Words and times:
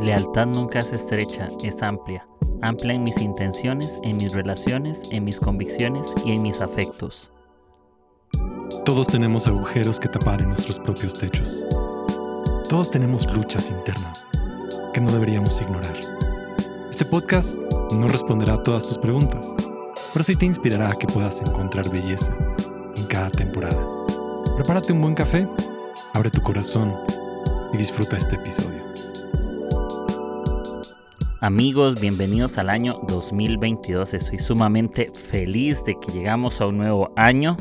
Lealtad 0.00 0.46
nunca 0.46 0.78
es 0.78 0.92
estrecha, 0.92 1.48
es 1.62 1.82
amplia. 1.82 2.26
Amplia 2.60 2.94
en 2.94 3.04
mis 3.04 3.20
intenciones, 3.20 3.98
en 4.02 4.16
mis 4.16 4.32
relaciones, 4.32 5.02
en 5.10 5.24
mis 5.24 5.38
convicciones 5.38 6.14
y 6.24 6.32
en 6.32 6.42
mis 6.42 6.60
afectos. 6.60 7.30
Todos 8.84 9.06
tenemos 9.06 9.46
agujeros 9.46 10.00
que 10.00 10.08
tapar 10.08 10.40
en 10.40 10.48
nuestros 10.48 10.78
propios 10.78 11.14
techos. 11.14 11.64
Todos 12.68 12.90
tenemos 12.90 13.26
luchas 13.32 13.70
internas 13.70 14.26
que 14.92 15.00
no 15.00 15.12
deberíamos 15.12 15.60
ignorar. 15.60 15.96
Este 16.90 17.04
podcast 17.04 17.58
no 17.94 18.08
responderá 18.08 18.54
a 18.54 18.62
todas 18.62 18.86
tus 18.86 18.98
preguntas, 18.98 19.52
pero 20.12 20.24
sí 20.24 20.36
te 20.36 20.46
inspirará 20.46 20.86
a 20.86 20.98
que 20.98 21.06
puedas 21.06 21.40
encontrar 21.40 21.88
belleza 21.90 22.36
en 22.96 23.06
cada 23.06 23.30
temporada. 23.30 23.86
Prepárate 24.56 24.92
un 24.92 25.00
buen 25.00 25.14
café, 25.14 25.48
abre 26.14 26.30
tu 26.30 26.42
corazón 26.42 26.94
y 27.72 27.76
disfruta 27.76 28.16
este 28.16 28.36
episodio. 28.36 28.81
Amigos, 31.44 32.00
bienvenidos 32.00 32.56
al 32.56 32.70
año 32.70 32.92
2022. 33.08 34.14
Estoy 34.14 34.38
sumamente 34.38 35.10
feliz 35.10 35.82
de 35.82 35.98
que 35.98 36.12
llegamos 36.12 36.60
a 36.60 36.68
un 36.68 36.78
nuevo 36.78 37.12
año. 37.16 37.56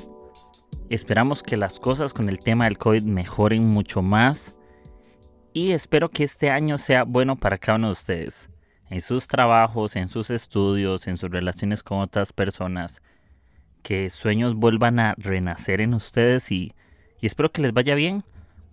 Esperamos 0.91 1.41
que 1.41 1.57
las 1.57 1.79
cosas 1.79 2.13
con 2.13 2.29
el 2.29 2.37
tema 2.37 2.65
del 2.65 2.77
COVID 2.77 3.01
mejoren 3.01 3.67
mucho 3.67 4.03
más. 4.03 4.55
Y 5.51 5.71
espero 5.71 6.09
que 6.09 6.23
este 6.23 6.51
año 6.51 6.77
sea 6.77 7.05
bueno 7.05 7.35
para 7.35 7.57
cada 7.57 7.79
uno 7.79 7.87
de 7.87 7.93
ustedes. 7.93 8.51
En 8.91 9.01
sus 9.01 9.27
trabajos, 9.27 9.95
en 9.95 10.09
sus 10.09 10.29
estudios, 10.29 11.07
en 11.07 11.17
sus 11.17 11.31
relaciones 11.31 11.81
con 11.81 12.01
otras 12.01 12.33
personas. 12.33 13.01
Que 13.81 14.11
sueños 14.11 14.53
vuelvan 14.53 14.99
a 14.99 15.15
renacer 15.17 15.81
en 15.81 15.95
ustedes 15.95 16.51
y, 16.51 16.75
y 17.19 17.25
espero 17.25 17.51
que 17.51 17.63
les 17.63 17.73
vaya 17.73 17.95
bien. 17.95 18.23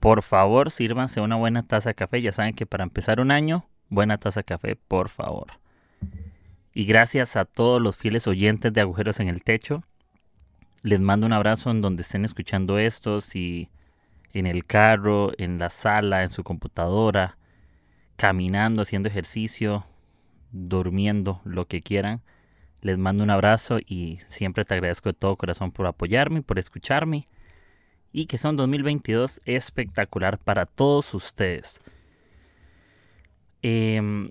Por 0.01 0.21
favor, 0.21 0.71
sírvanse 0.71 1.23
una 1.23 1.37
buena 1.37 1.67
taza 1.67 1.89
de 1.89 1.95
café. 1.95 2.21
Ya 2.21 2.33
saben 2.33 2.53
que 2.53 2.67
para 2.67 2.85
empezar 2.85 3.23
un 3.23 3.31
año 3.31 3.65
buena 3.89 4.19
taza 4.19 4.41
de 4.41 4.45
café, 4.45 4.77
por 4.77 5.09
favor. 5.09 5.47
Y 6.73 6.85
gracias 6.85 7.37
a 7.37 7.45
todos 7.45 7.81
los 7.81 7.97
fieles 7.97 8.27
oyentes 8.27 8.73
de 8.73 8.81
Agujeros 8.81 9.21
en 9.21 9.29
el 9.29 9.43
Techo. 9.43 9.83
Les 10.83 11.01
mando 11.01 11.27
un 11.27 11.33
abrazo 11.33 11.71
en 11.71 11.81
donde 11.81 12.03
estén 12.03 12.25
escuchando 12.25 12.79
esto, 12.79 13.21
si 13.21 13.69
en 14.33 14.47
el 14.47 14.65
carro, 14.65 15.33
en 15.39 15.59
la 15.59 15.71
sala, 15.71 16.23
en 16.23 16.31
su 16.31 16.45
computadora, 16.45 17.37
caminando, 18.17 18.83
haciendo 18.83 19.09
ejercicio, 19.09 19.85
durmiendo, 20.53 21.41
lo 21.45 21.67
que 21.67 21.81
quieran. 21.81 22.23
Les 22.81 22.97
mando 22.97 23.25
un 23.25 23.31
abrazo 23.31 23.79
y 23.85 24.19
siempre 24.29 24.65
te 24.65 24.75
agradezco 24.75 25.09
de 25.09 25.15
todo 25.15 25.37
corazón 25.37 25.73
por 25.73 25.87
apoyarme, 25.87 26.43
por 26.43 26.59
escucharme 26.59 27.27
y 28.13 28.27
que 28.27 28.39
son 28.39 28.57
2022 28.57 29.41
espectacular 29.45 30.39
para 30.39 30.67
todos 30.67 31.13
ustedes. 31.15 31.81
Em, 33.63 34.31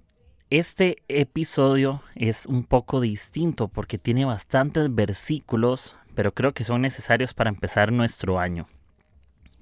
este 0.49 1.03
episodio 1.09 2.01
es 2.15 2.45
un 2.45 2.63
poco 2.63 3.01
distinto 3.01 3.67
porque 3.67 3.97
tiene 3.97 4.23
bastantes 4.23 4.93
versículos, 4.93 5.97
pero 6.15 6.33
creo 6.33 6.53
que 6.53 6.63
son 6.63 6.81
necesarios 6.81 7.33
para 7.33 7.49
empezar 7.49 7.91
nuestro 7.91 8.39
año. 8.39 8.67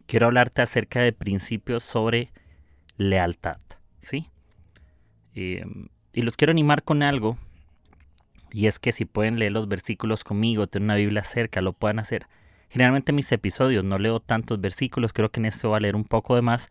Quiero 0.05 0.27
hablarte 0.27 0.61
acerca 0.61 1.01
de 1.01 1.13
principios 1.13 1.83
sobre 1.83 2.31
lealtad, 2.97 3.57
¿sí? 4.03 4.29
Em, 5.33 5.87
y 6.13 6.21
los 6.21 6.37
quiero 6.37 6.51
animar 6.51 6.83
con 6.83 7.01
algo, 7.01 7.37
y 8.51 8.67
es 8.67 8.79
que 8.79 8.91
si 8.91 9.05
pueden 9.05 9.39
leer 9.39 9.51
los 9.51 9.67
versículos 9.67 10.23
conmigo, 10.23 10.67
tener 10.67 10.85
una 10.85 10.95
Biblia 10.95 11.23
cerca, 11.23 11.61
lo 11.61 11.73
puedan 11.73 11.99
hacer. 11.99 12.27
Generalmente 12.69 13.11
en 13.11 13.15
mis 13.15 13.31
episodios 13.31 13.83
no 13.83 13.97
leo 13.97 14.19
tantos 14.19 14.61
versículos, 14.61 15.11
creo 15.11 15.31
que 15.31 15.39
en 15.39 15.45
este 15.45 15.67
voy 15.67 15.77
a 15.77 15.79
leer 15.79 15.95
un 15.95 16.05
poco 16.05 16.35
de 16.35 16.41
más, 16.41 16.69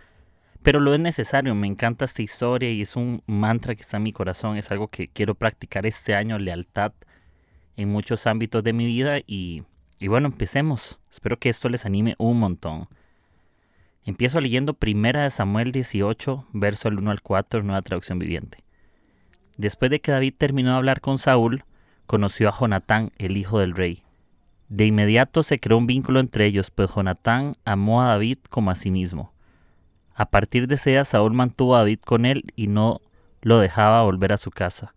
pero 0.64 0.80
lo 0.80 0.94
es 0.94 1.00
necesario, 1.00 1.54
me 1.54 1.66
encanta 1.66 2.06
esta 2.06 2.22
historia 2.22 2.70
y 2.70 2.80
es 2.80 2.96
un 2.96 3.22
mantra 3.26 3.74
que 3.74 3.82
está 3.82 3.98
en 3.98 4.02
mi 4.02 4.12
corazón, 4.12 4.56
es 4.56 4.70
algo 4.70 4.88
que 4.88 5.08
quiero 5.08 5.34
practicar 5.34 5.84
este 5.84 6.14
año, 6.14 6.38
lealtad 6.38 6.94
en 7.76 7.90
muchos 7.90 8.26
ámbitos 8.26 8.64
de 8.64 8.72
mi 8.72 8.86
vida 8.86 9.18
y, 9.26 9.64
bueno, 10.00 10.26
empecemos. 10.26 10.98
Espero 11.12 11.38
que 11.38 11.50
esto 11.50 11.68
les 11.68 11.84
anime 11.84 12.14
un 12.16 12.38
montón. 12.38 12.88
Empiezo 14.04 14.40
leyendo 14.40 14.72
Primera 14.72 15.24
de 15.24 15.30
Samuel 15.30 15.70
18, 15.70 16.46
verso 16.54 16.88
del 16.88 16.98
1 16.98 17.10
al 17.10 17.20
4, 17.20 17.62
nueva 17.62 17.82
traducción 17.82 18.18
viviente. 18.18 18.64
Después 19.58 19.90
de 19.90 20.00
que 20.00 20.12
David 20.12 20.32
terminó 20.38 20.70
de 20.70 20.76
hablar 20.76 21.02
con 21.02 21.18
Saúl, 21.18 21.64
conoció 22.06 22.48
a 22.48 22.58
Jonatán, 22.58 23.12
el 23.18 23.36
hijo 23.36 23.58
del 23.58 23.74
rey. 23.74 24.02
De 24.70 24.86
inmediato 24.86 25.42
se 25.42 25.60
creó 25.60 25.76
un 25.76 25.86
vínculo 25.86 26.20
entre 26.20 26.46
ellos, 26.46 26.70
pues 26.70 26.90
Jonatán 26.94 27.52
amó 27.66 28.00
a 28.00 28.08
David 28.08 28.38
como 28.48 28.70
a 28.70 28.76
sí 28.76 28.90
mismo. 28.90 29.33
A 30.14 30.26
partir 30.26 30.68
de 30.68 30.76
ese 30.76 30.90
día 30.90 31.04
Saúl 31.04 31.32
mantuvo 31.32 31.74
a 31.74 31.80
David 31.80 32.00
con 32.00 32.24
él 32.24 32.44
y 32.54 32.68
no 32.68 33.00
lo 33.42 33.58
dejaba 33.58 34.02
volver 34.02 34.32
a 34.32 34.36
su 34.36 34.50
casa. 34.50 34.94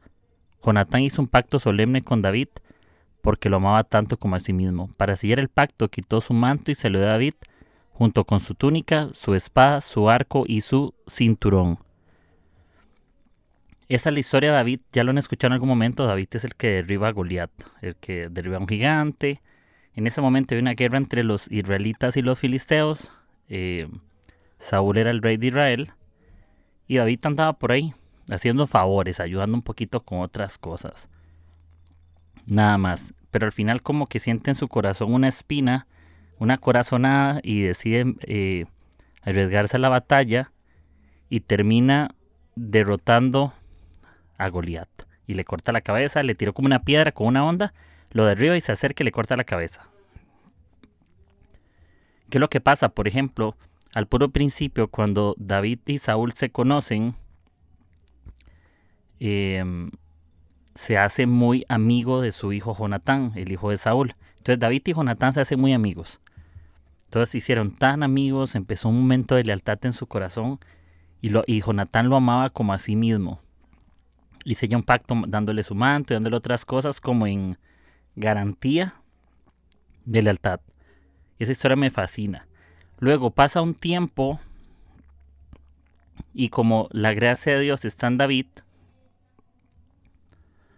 Jonatán 0.63 1.01
hizo 1.01 1.22
un 1.22 1.28
pacto 1.28 1.59
solemne 1.59 2.03
con 2.03 2.22
David 2.22 2.50
porque 3.22 3.50
lo 3.50 3.57
amaba 3.57 3.83
tanto 3.83 4.17
como 4.17 4.35
a 4.35 4.39
sí 4.39 4.53
mismo. 4.53 4.89
Para 4.95 5.16
sellar 5.16 5.39
el 5.39 5.50
pacto 5.50 5.89
quitó 5.89 6.22
su 6.22 6.33
manto 6.33 6.72
y 6.72 6.75
se 6.75 6.89
lo 6.89 7.00
a 7.00 7.06
David 7.06 7.33
junto 7.91 8.25
con 8.25 8.39
su 8.39 8.53
túnica, 8.53 9.09
su 9.13 9.33
espada, 9.33 9.81
su 9.81 10.09
arco 10.09 10.45
y 10.47 10.61
su 10.61 10.94
cinturón. 11.07 11.79
Esta 13.89 14.09
es 14.09 14.13
la 14.13 14.19
historia 14.19 14.50
de 14.50 14.56
David, 14.57 14.81
ya 14.91 15.03
lo 15.03 15.11
han 15.11 15.17
escuchado 15.17 15.47
en 15.47 15.53
algún 15.53 15.69
momento, 15.69 16.06
David 16.06 16.27
es 16.33 16.44
el 16.44 16.56
que 16.56 16.67
derriba 16.67 17.07
a 17.07 17.11
Goliat, 17.11 17.51
el 17.81 17.95
que 17.95 18.27
derriba 18.29 18.57
a 18.57 18.59
un 18.59 18.67
gigante. 18.67 19.41
En 19.95 20.06
ese 20.06 20.22
momento 20.22 20.53
hay 20.53 20.61
una 20.61 20.73
guerra 20.73 20.97
entre 20.97 21.23
los 21.23 21.50
israelitas 21.51 22.17
y 22.17 22.22
los 22.22 22.38
filisteos. 22.38 23.11
Eh, 23.50 23.88
Saúl 24.59 24.97
era 24.97 25.12
el 25.12 25.22
rey 25.22 25.38
de 25.38 25.47
Israel 25.47 25.91
y 26.88 26.97
David 26.97 27.19
andaba 27.23 27.53
por 27.53 27.72
ahí 27.72 27.94
haciendo 28.29 28.68
favores, 28.68 29.19
ayudando 29.19 29.56
un 29.56 29.62
poquito 29.62 30.01
con 30.01 30.19
otras 30.19 30.57
cosas. 30.57 31.09
Nada 32.45 32.78
más. 32.78 33.13
Pero 33.31 33.45
al 33.45 33.51
final 33.51 33.81
como 33.81 34.07
que 34.07 34.19
siente 34.19 34.51
en 34.51 34.56
su 34.56 34.68
corazón 34.68 35.13
una 35.13 35.28
espina, 35.28 35.85
una 36.40 36.57
corazonada 36.57 37.40
y 37.44 37.62
decide 37.62 38.16
eh, 38.22 38.66
arriesgarse 39.22 39.78
a 39.78 39.79
la 39.79 39.90
batalla 39.90 40.51
y 41.29 41.41
termina 41.41 42.16
derrotando 42.56 43.53
a 44.38 44.50
Goliat. 44.50 44.89
Y 45.28 45.34
le 45.34 45.44
corta 45.44 45.74
la 45.74 45.81
cabeza, 45.81 46.24
le 46.24 46.35
tiró 46.35 46.53
como 46.53 46.68
una 46.68 46.84
piedra 46.84 47.12
con 47.12 47.28
una 47.28 47.45
onda, 47.45 47.74
lo 48.12 48.25
derriba 48.25 48.56
y 48.56 48.62
se 48.62 48.72
acerca 48.72 49.03
y 49.03 49.06
le 49.06 49.12
corta 49.12 49.35
la 49.35 49.44
cabeza. 49.44 49.89
¿Qué 52.29 52.38
es 52.38 52.39
lo 52.39 52.50
que 52.50 52.62
pasa? 52.62 52.89
Por 52.89 53.07
ejemplo, 53.07 53.57
al 53.93 54.07
puro 54.07 54.29
principio, 54.29 54.89
cuando 54.89 55.35
David 55.37 55.79
y 55.85 55.97
Saúl 55.97 56.33
se 56.33 56.51
conocen, 56.51 57.15
em, 59.19 59.91
se 60.75 60.97
hace 60.97 61.25
muy 61.25 61.65
amigo 61.69 62.21
de 62.21 62.31
su 62.31 62.53
hijo 62.53 62.75
Jonatán, 62.77 63.31
el 63.35 63.51
hijo 63.51 63.71
de 63.71 63.77
Saúl. 63.77 64.15
Entonces 64.37 64.59
David 64.59 64.81
y 64.85 64.93
Jonatán 64.93 65.33
se 65.33 65.41
hacen 65.41 65.59
muy 65.59 65.73
amigos. 65.73 66.19
Entonces 67.05 67.29
se 67.29 67.37
hicieron 67.39 67.71
tan 67.71 68.03
amigos, 68.03 68.55
empezó 68.55 68.89
un 68.89 68.99
momento 68.99 69.35
de 69.35 69.43
lealtad 69.43 69.79
en 69.83 69.93
su 69.93 70.07
corazón 70.07 70.59
y, 71.21 71.29
lo, 71.29 71.43
Jonatán 71.45 72.09
lo 72.09 72.15
amaba 72.15 72.49
como 72.49 72.73
a 72.73 72.79
sí 72.79 72.95
mismo. 72.95 73.41
Y 74.45 74.55
selló 74.55 74.77
un 74.77 74.83
pacto 74.83 75.15
dándole 75.27 75.63
su 75.63 75.73
manto 75.73 76.13
y 76.13 76.15
dándole 76.15 76.37
otras 76.37 76.63
cosas 76.63 77.01
como 77.01 77.27
en 77.27 77.57
garantía 78.15 78.95
de 80.05 80.21
lealtad. 80.21 80.59
Y 81.39 81.43
esa 81.43 81.51
historia 81.51 81.75
me 81.75 81.89
fascina. 81.89 82.46
Luego 82.99 83.31
pasa 83.31 83.61
un 83.61 83.73
tiempo 83.73 84.39
y 86.33 86.49
como 86.49 86.87
la 86.91 87.13
gracia 87.13 87.53
de 87.53 87.61
Dios 87.61 87.85
está 87.85 88.07
en 88.07 88.17
David, 88.17 88.47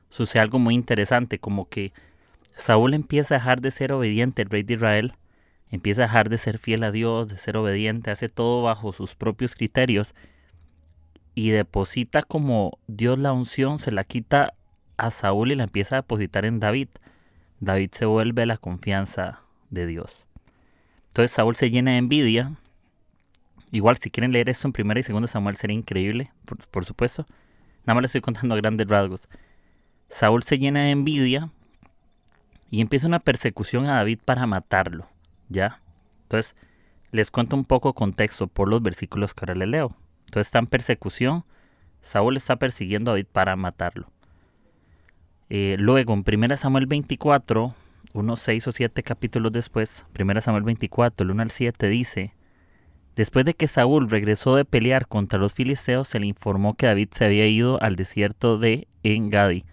sucede 0.09 0.41
algo 0.41 0.59
muy 0.59 0.75
interesante, 0.75 1.39
como 1.39 1.69
que 1.69 1.93
Saúl 2.53 2.93
empieza 2.93 3.35
a 3.35 3.37
dejar 3.39 3.61
de 3.61 3.71
ser 3.71 3.93
obediente, 3.93 4.41
el 4.41 4.49
rey 4.49 4.63
de 4.63 4.73
Israel, 4.73 5.13
empieza 5.69 6.01
a 6.01 6.07
dejar 6.07 6.29
de 6.29 6.37
ser 6.37 6.57
fiel 6.57 6.83
a 6.83 6.91
Dios, 6.91 7.29
de 7.29 7.37
ser 7.37 7.57
obediente, 7.57 8.11
hace 8.11 8.29
todo 8.29 8.63
bajo 8.63 8.91
sus 8.91 9.15
propios 9.15 9.55
criterios 9.55 10.13
y 11.35 11.51
deposita 11.51 12.21
como 12.23 12.79
Dios 12.87 13.17
la 13.17 13.31
unción, 13.31 13.79
se 13.79 13.91
la 13.91 14.03
quita 14.03 14.53
a 14.97 15.11
Saúl 15.11 15.51
y 15.51 15.55
la 15.55 15.63
empieza 15.63 15.95
a 15.95 16.01
depositar 16.01 16.43
en 16.45 16.59
David. 16.59 16.89
David 17.61 17.91
se 17.93 18.05
vuelve 18.05 18.45
la 18.45 18.57
confianza 18.57 19.41
de 19.69 19.85
Dios. 19.85 20.28
Entonces 21.19 21.35
Saúl 21.35 21.57
se 21.57 21.69
llena 21.69 21.91
de 21.91 21.97
envidia. 21.97 22.53
Igual 23.73 23.97
si 23.97 24.09
quieren 24.09 24.31
leer 24.31 24.49
esto 24.49 24.69
en 24.69 24.71
primera 24.71 25.01
y 25.01 25.03
segunda 25.03 25.27
Samuel 25.27 25.57
sería 25.57 25.75
increíble, 25.75 26.31
por, 26.71 26.85
supuesto. 26.85 27.25
Nada 27.83 27.95
más 27.95 28.03
les 28.03 28.09
estoy 28.11 28.21
contando 28.21 28.55
grandes 28.55 28.87
rasgos. 28.87 29.27
Saúl 30.07 30.43
se 30.43 30.57
llena 30.57 30.83
de 30.83 30.91
envidia 30.91 31.49
y 32.71 32.79
empieza 32.79 33.05
una 33.05 33.19
persecución 33.19 33.87
a 33.87 33.95
David 33.95 34.19
para 34.23 34.47
matarlo, 34.47 35.09
¿ya? 35.49 35.81
Entonces, 36.21 36.55
les 37.11 37.31
cuento 37.31 37.57
un 37.57 37.65
poco 37.65 37.93
contexto 37.93 38.47
por 38.47 38.69
los 38.69 38.81
versículos 38.81 39.33
que 39.33 39.41
ahora 39.41 39.55
les 39.55 39.67
leo. 39.67 39.97
Entonces 40.19 40.47
está 40.47 40.59
en 40.59 40.67
persecución, 40.67 41.43
Saúl 42.01 42.37
está 42.37 42.55
persiguiendo 42.55 43.11
a 43.11 43.15
David 43.15 43.27
para 43.29 43.57
matarlo. 43.57 44.09
Eh, 45.49 45.75
luego, 45.79 46.13
en 46.13 46.23
1 46.25 46.55
Samuel 46.55 46.85
24, 46.85 47.75
unos 48.13 48.39
seis 48.39 48.67
o 48.67 48.71
siete 48.71 49.03
capítulos 49.03 49.51
después, 49.51 50.05
1 50.19 50.41
Samuel 50.41 50.63
24, 50.63 51.23
el 51.23 51.31
1 51.31 51.41
al 51.41 51.51
7 51.51 51.87
dice, 51.87 52.33
Después 53.15 53.45
de 53.45 53.53
que 53.53 53.67
Saúl 53.67 54.09
regresó 54.09 54.55
de 54.55 54.65
pelear 54.65 55.07
contra 55.07 55.39
los 55.39 55.53
filisteos, 55.53 56.07
se 56.07 56.19
le 56.19 56.27
informó 56.27 56.75
que 56.75 56.85
David 56.85 57.09
se 57.11 57.25
había 57.25 57.47
ido 57.47 57.81
al 57.81 57.95
desierto 57.95 58.57
de 58.57 58.87
Engadi. 59.03 59.65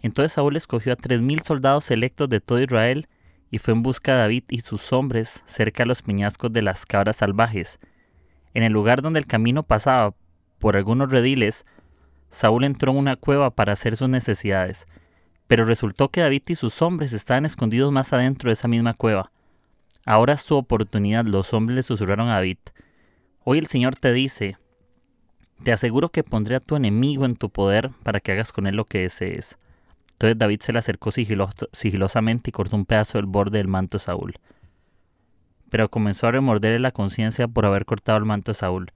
Entonces 0.00 0.32
Saúl 0.32 0.56
escogió 0.56 0.92
a 0.92 0.96
tres 0.96 1.20
mil 1.20 1.42
soldados 1.42 1.84
selectos 1.84 2.28
de 2.28 2.40
todo 2.40 2.62
Israel 2.62 3.08
y 3.50 3.58
fue 3.58 3.74
en 3.74 3.82
busca 3.82 4.12
de 4.12 4.18
David 4.18 4.44
y 4.48 4.60
sus 4.60 4.92
hombres 4.92 5.42
cerca 5.46 5.82
de 5.82 5.88
los 5.88 6.02
peñascos 6.02 6.52
de 6.52 6.62
las 6.62 6.86
cabras 6.86 7.16
salvajes. 7.16 7.78
En 8.54 8.62
el 8.62 8.72
lugar 8.72 9.02
donde 9.02 9.18
el 9.18 9.26
camino 9.26 9.62
pasaba 9.62 10.14
por 10.58 10.76
algunos 10.76 11.10
rediles, 11.10 11.66
Saúl 12.30 12.64
entró 12.64 12.92
en 12.92 12.98
una 12.98 13.16
cueva 13.16 13.50
para 13.50 13.72
hacer 13.72 13.96
sus 13.96 14.08
necesidades, 14.08 14.86
pero 15.46 15.64
resultó 15.64 16.10
que 16.10 16.20
David 16.20 16.42
y 16.48 16.54
sus 16.54 16.82
hombres 16.82 17.12
estaban 17.12 17.46
escondidos 17.46 17.92
más 17.92 18.12
adentro 18.12 18.48
de 18.48 18.54
esa 18.54 18.68
misma 18.68 18.94
cueva. 18.94 19.30
Ahora 20.04 20.34
es 20.34 20.44
tu 20.44 20.56
oportunidad, 20.56 21.24
los 21.24 21.52
hombres 21.52 21.76
le 21.76 21.82
susurraron 21.82 22.28
a 22.28 22.34
David. 22.34 22.58
Hoy 23.44 23.58
el 23.58 23.66
Señor 23.66 23.96
te 23.96 24.12
dice, 24.12 24.58
te 25.62 25.72
aseguro 25.72 26.10
que 26.10 26.24
pondré 26.24 26.56
a 26.56 26.60
tu 26.60 26.76
enemigo 26.76 27.24
en 27.24 27.36
tu 27.36 27.50
poder 27.50 27.90
para 28.02 28.20
que 28.20 28.32
hagas 28.32 28.52
con 28.52 28.66
él 28.66 28.76
lo 28.76 28.84
que 28.84 29.00
desees. 29.00 29.58
Entonces 30.12 30.38
David 30.38 30.60
se 30.62 30.72
le 30.72 30.78
acercó 30.78 31.10
sigilosamente 31.10 32.50
y 32.50 32.52
cortó 32.52 32.76
un 32.76 32.86
pedazo 32.86 33.18
del 33.18 33.26
borde 33.26 33.58
del 33.58 33.68
manto 33.68 33.98
de 33.98 34.04
Saúl. 34.04 34.34
Pero 35.70 35.90
comenzó 35.90 36.26
a 36.26 36.32
remorderle 36.32 36.78
la 36.78 36.92
conciencia 36.92 37.48
por 37.48 37.66
haber 37.66 37.84
cortado 37.84 38.18
el 38.18 38.24
manto 38.24 38.52
de 38.52 38.56
Saúl, 38.56 38.92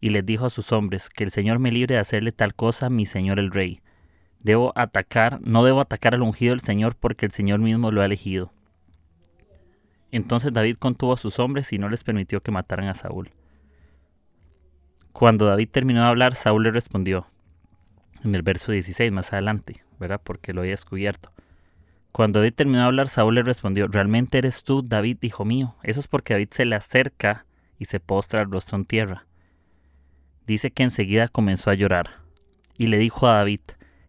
y 0.00 0.10
les 0.10 0.24
dijo 0.24 0.46
a 0.46 0.50
sus 0.50 0.70
hombres, 0.72 1.08
que 1.08 1.24
el 1.24 1.30
Señor 1.30 1.58
me 1.58 1.72
libre 1.72 1.94
de 1.94 2.00
hacerle 2.00 2.30
tal 2.30 2.54
cosa 2.54 2.86
a 2.86 2.90
mi 2.90 3.06
Señor 3.06 3.38
el 3.38 3.50
Rey. 3.50 3.80
Debo 4.44 4.72
atacar, 4.76 5.40
no 5.40 5.64
debo 5.64 5.80
atacar 5.80 6.14
al 6.14 6.22
ungido 6.22 6.52
del 6.52 6.60
Señor 6.60 6.94
porque 6.94 7.26
el 7.26 7.32
Señor 7.32 7.60
mismo 7.60 7.90
lo 7.90 8.02
ha 8.02 8.04
elegido. 8.04 8.52
Entonces 10.12 10.52
David 10.52 10.76
contuvo 10.76 11.14
a 11.14 11.16
sus 11.16 11.38
hombres 11.38 11.72
y 11.72 11.78
no 11.78 11.88
les 11.88 12.04
permitió 12.04 12.40
que 12.42 12.52
mataran 12.52 12.88
a 12.88 12.94
Saúl. 12.94 13.30
Cuando 15.12 15.46
David 15.46 15.70
terminó 15.72 16.02
de 16.02 16.08
hablar, 16.08 16.34
Saúl 16.34 16.64
le 16.64 16.70
respondió, 16.70 17.26
en 18.22 18.34
el 18.34 18.42
verso 18.42 18.70
16 18.70 19.10
más 19.12 19.32
adelante, 19.32 19.82
¿verdad? 19.98 20.20
Porque 20.22 20.52
lo 20.52 20.60
había 20.60 20.72
descubierto. 20.72 21.32
Cuando 22.12 22.40
David 22.40 22.54
terminó 22.54 22.80
de 22.80 22.86
hablar, 22.86 23.08
Saúl 23.08 23.36
le 23.36 23.42
respondió, 23.42 23.88
¿realmente 23.88 24.38
eres 24.38 24.62
tú, 24.62 24.82
David, 24.82 25.18
hijo 25.22 25.44
mío? 25.44 25.74
Eso 25.82 26.00
es 26.00 26.06
porque 26.06 26.34
David 26.34 26.48
se 26.50 26.64
le 26.64 26.76
acerca 26.76 27.46
y 27.78 27.86
se 27.86 27.98
postra 27.98 28.42
al 28.42 28.50
rostro 28.50 28.76
en 28.76 28.84
tierra. 28.84 29.26
Dice 30.46 30.70
que 30.70 30.82
enseguida 30.82 31.28
comenzó 31.28 31.70
a 31.70 31.74
llorar 31.74 32.20
y 32.76 32.88
le 32.88 32.98
dijo 32.98 33.26
a 33.26 33.36
David, 33.36 33.60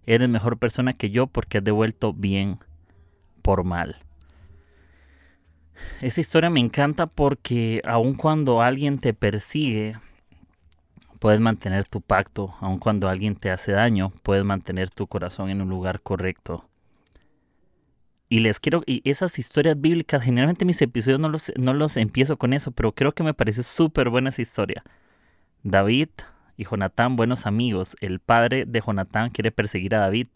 eres 0.05 0.29
mejor 0.29 0.57
persona 0.57 0.93
que 0.93 1.09
yo 1.09 1.27
porque 1.27 1.59
has 1.59 1.63
devuelto 1.63 2.13
bien 2.13 2.59
por 3.41 3.63
mal. 3.63 3.97
Esta 6.01 6.21
historia 6.21 6.49
me 6.49 6.59
encanta 6.59 7.05
porque 7.07 7.81
aun 7.85 8.15
cuando 8.15 8.61
alguien 8.61 8.99
te 8.99 9.13
persigue, 9.13 9.97
puedes 11.19 11.39
mantener 11.39 11.85
tu 11.85 12.01
pacto, 12.01 12.55
aun 12.59 12.79
cuando 12.79 13.09
alguien 13.09 13.35
te 13.35 13.51
hace 13.51 13.71
daño, 13.71 14.11
puedes 14.23 14.45
mantener 14.45 14.89
tu 14.89 15.07
corazón 15.07 15.49
en 15.49 15.61
un 15.61 15.69
lugar 15.69 16.01
correcto. 16.01 16.67
Y 18.27 18.39
les 18.39 18.59
quiero, 18.59 18.83
y 18.85 19.01
esas 19.09 19.37
historias 19.37 19.79
bíblicas, 19.79 20.23
generalmente 20.23 20.65
mis 20.65 20.81
episodios 20.81 21.19
no 21.19 21.29
los, 21.29 21.51
no 21.57 21.73
los 21.73 21.95
empiezo 21.97 22.37
con 22.37 22.53
eso, 22.53 22.71
pero 22.71 22.91
creo 22.91 23.13
que 23.13 23.23
me 23.23 23.33
parece 23.33 23.63
súper 23.63 24.09
buena 24.09 24.29
esa 24.29 24.41
historia. 24.41 24.83
David 25.63 26.09
y 26.57 26.65
Jonatán, 26.65 27.15
buenos 27.15 27.45
amigos. 27.45 27.95
El 28.01 28.19
padre 28.19 28.65
de 28.65 28.81
Jonatán 28.81 29.29
quiere 29.29 29.51
perseguir 29.51 29.95
a 29.95 29.99
David. 29.99 30.27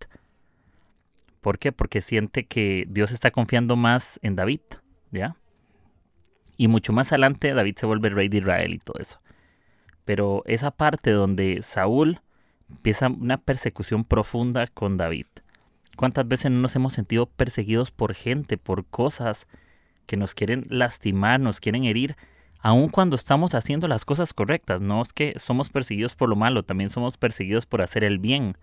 ¿Por 1.41 1.59
qué? 1.59 1.71
Porque 1.71 2.01
siente 2.01 2.45
que 2.45 2.85
Dios 2.89 3.11
está 3.11 3.31
confiando 3.31 3.75
más 3.75 4.19
en 4.21 4.35
David, 4.35 4.61
¿ya? 5.11 5.37
Y 6.57 6.67
mucho 6.67 6.91
más 6.91 7.11
adelante 7.11 7.53
David 7.53 7.77
se 7.77 7.85
vuelve 7.85 8.09
rey 8.09 8.27
de 8.27 8.37
Israel 8.37 8.73
y 8.73 8.79
todo 8.79 8.99
eso. 8.99 9.21
Pero 10.03 10.43
esa 10.45 10.71
parte 10.71 11.11
donde 11.11 11.61
Saúl 11.61 12.19
empieza 12.69 13.07
una 13.07 13.37
persecución 13.37 14.03
profunda 14.03 14.67
con 14.67 14.97
David. 14.97 15.27
¿Cuántas 15.95 16.27
veces 16.27 16.51
no 16.51 16.59
nos 16.59 16.75
hemos 16.75 16.93
sentido 16.93 17.27
perseguidos 17.27 17.91
por 17.91 18.13
gente, 18.13 18.57
por 18.57 18.85
cosas 18.85 19.47
que 20.05 20.17
nos 20.17 20.33
quieren 20.33 20.65
lastimar, 20.69 21.39
nos 21.39 21.59
quieren 21.59 21.85
herir, 21.85 22.17
aun 22.59 22.89
cuando 22.89 23.15
estamos 23.15 23.55
haciendo 23.55 23.87
las 23.87 24.05
cosas 24.05 24.33
correctas? 24.33 24.81
No 24.81 25.01
es 25.01 25.13
que 25.13 25.33
somos 25.37 25.69
perseguidos 25.69 26.15
por 26.15 26.29
lo 26.29 26.35
malo, 26.35 26.63
también 26.63 26.89
somos 26.89 27.17
perseguidos 27.17 27.65
por 27.65 27.81
hacer 27.81 28.03
el 28.03 28.19
bien. 28.19 28.57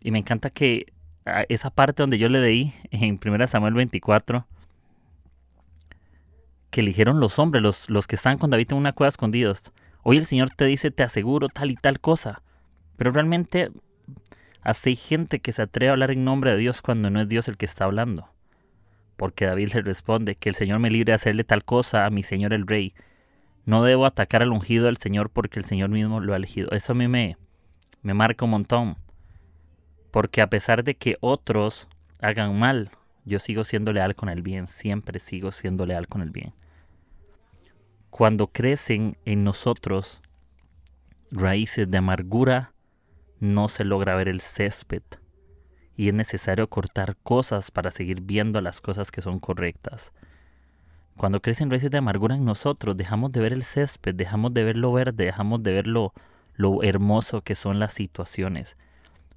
Y 0.00 0.10
me 0.10 0.18
encanta 0.18 0.50
que 0.50 0.86
esa 1.48 1.70
parte 1.70 2.02
donde 2.02 2.18
yo 2.18 2.28
le 2.28 2.40
leí 2.40 2.72
en 2.90 3.18
1 3.24 3.46
Samuel 3.46 3.74
24, 3.74 4.46
que 6.70 6.80
eligieron 6.80 7.20
los 7.20 7.38
hombres, 7.38 7.62
los, 7.62 7.90
los 7.90 8.06
que 8.06 8.16
están 8.16 8.38
con 8.38 8.50
David 8.50 8.68
en 8.70 8.78
una 8.78 8.92
cueva 8.92 9.08
escondidos. 9.08 9.72
Hoy 10.02 10.16
el 10.16 10.26
Señor 10.26 10.50
te 10.50 10.64
dice, 10.64 10.90
te 10.90 11.02
aseguro 11.02 11.48
tal 11.48 11.70
y 11.70 11.76
tal 11.76 12.00
cosa. 12.00 12.42
Pero 12.96 13.10
realmente 13.12 13.70
hay 14.62 14.96
gente 14.96 15.40
que 15.40 15.52
se 15.52 15.62
atreve 15.62 15.88
a 15.88 15.92
hablar 15.92 16.10
en 16.10 16.24
nombre 16.24 16.52
de 16.52 16.58
Dios 16.58 16.82
cuando 16.82 17.10
no 17.10 17.20
es 17.20 17.28
Dios 17.28 17.48
el 17.48 17.56
que 17.56 17.66
está 17.66 17.84
hablando. 17.84 18.28
Porque 19.20 19.44
David 19.44 19.74
le 19.74 19.82
responde, 19.82 20.34
que 20.34 20.48
el 20.48 20.54
Señor 20.54 20.78
me 20.78 20.88
libre 20.88 21.10
de 21.10 21.16
hacerle 21.16 21.44
tal 21.44 21.62
cosa 21.62 22.06
a 22.06 22.10
mi 22.10 22.22
Señor 22.22 22.54
el 22.54 22.66
Rey. 22.66 22.94
No 23.66 23.84
debo 23.84 24.06
atacar 24.06 24.40
al 24.40 24.50
ungido 24.50 24.86
del 24.86 24.96
Señor 24.96 25.28
porque 25.28 25.58
el 25.58 25.66
Señor 25.66 25.90
mismo 25.90 26.20
lo 26.20 26.32
ha 26.32 26.38
elegido. 26.38 26.70
Eso 26.70 26.92
a 26.92 26.94
mí 26.94 27.06
me, 27.06 27.36
me 28.00 28.14
marca 28.14 28.46
un 28.46 28.52
montón. 28.52 28.96
Porque 30.10 30.40
a 30.40 30.46
pesar 30.46 30.84
de 30.84 30.94
que 30.94 31.18
otros 31.20 31.86
hagan 32.22 32.58
mal, 32.58 32.92
yo 33.26 33.40
sigo 33.40 33.62
siendo 33.64 33.92
leal 33.92 34.14
con 34.14 34.30
el 34.30 34.40
bien, 34.40 34.68
siempre 34.68 35.20
sigo 35.20 35.52
siendo 35.52 35.84
leal 35.84 36.06
con 36.06 36.22
el 36.22 36.30
bien. 36.30 36.54
Cuando 38.08 38.46
crecen 38.46 39.18
en 39.26 39.44
nosotros 39.44 40.22
raíces 41.30 41.90
de 41.90 41.98
amargura, 41.98 42.72
no 43.38 43.68
se 43.68 43.84
logra 43.84 44.14
ver 44.14 44.28
el 44.28 44.40
césped 44.40 45.02
y 45.96 46.08
es 46.08 46.14
necesario 46.14 46.68
cortar 46.68 47.16
cosas 47.22 47.70
para 47.70 47.90
seguir 47.90 48.22
viendo 48.22 48.60
las 48.60 48.80
cosas 48.80 49.10
que 49.10 49.22
son 49.22 49.38
correctas. 49.38 50.12
Cuando 51.16 51.42
crecen 51.42 51.70
raíces 51.70 51.90
de 51.90 51.98
amargura 51.98 52.34
en 52.34 52.44
nosotros, 52.44 52.96
dejamos 52.96 53.32
de 53.32 53.40
ver 53.40 53.52
el 53.52 53.64
césped, 53.64 54.14
dejamos 54.14 54.54
de 54.54 54.64
ver 54.64 54.76
lo 54.76 54.92
verde, 54.92 55.24
dejamos 55.24 55.62
de 55.62 55.72
ver 55.72 55.86
lo, 55.86 56.12
hermoso 56.82 57.42
que 57.42 57.54
son 57.54 57.78
las 57.78 57.92
situaciones. 57.92 58.76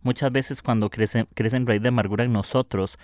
Muchas 0.02 0.32
veces 0.32 0.62
cuando 0.62 0.90
crecen, 0.90 1.28
crecen 1.34 1.68
raíces 1.68 1.84
de 1.84 1.90
amargura 1.90 2.24
en 2.24 2.34
nosotros, 2.34 2.98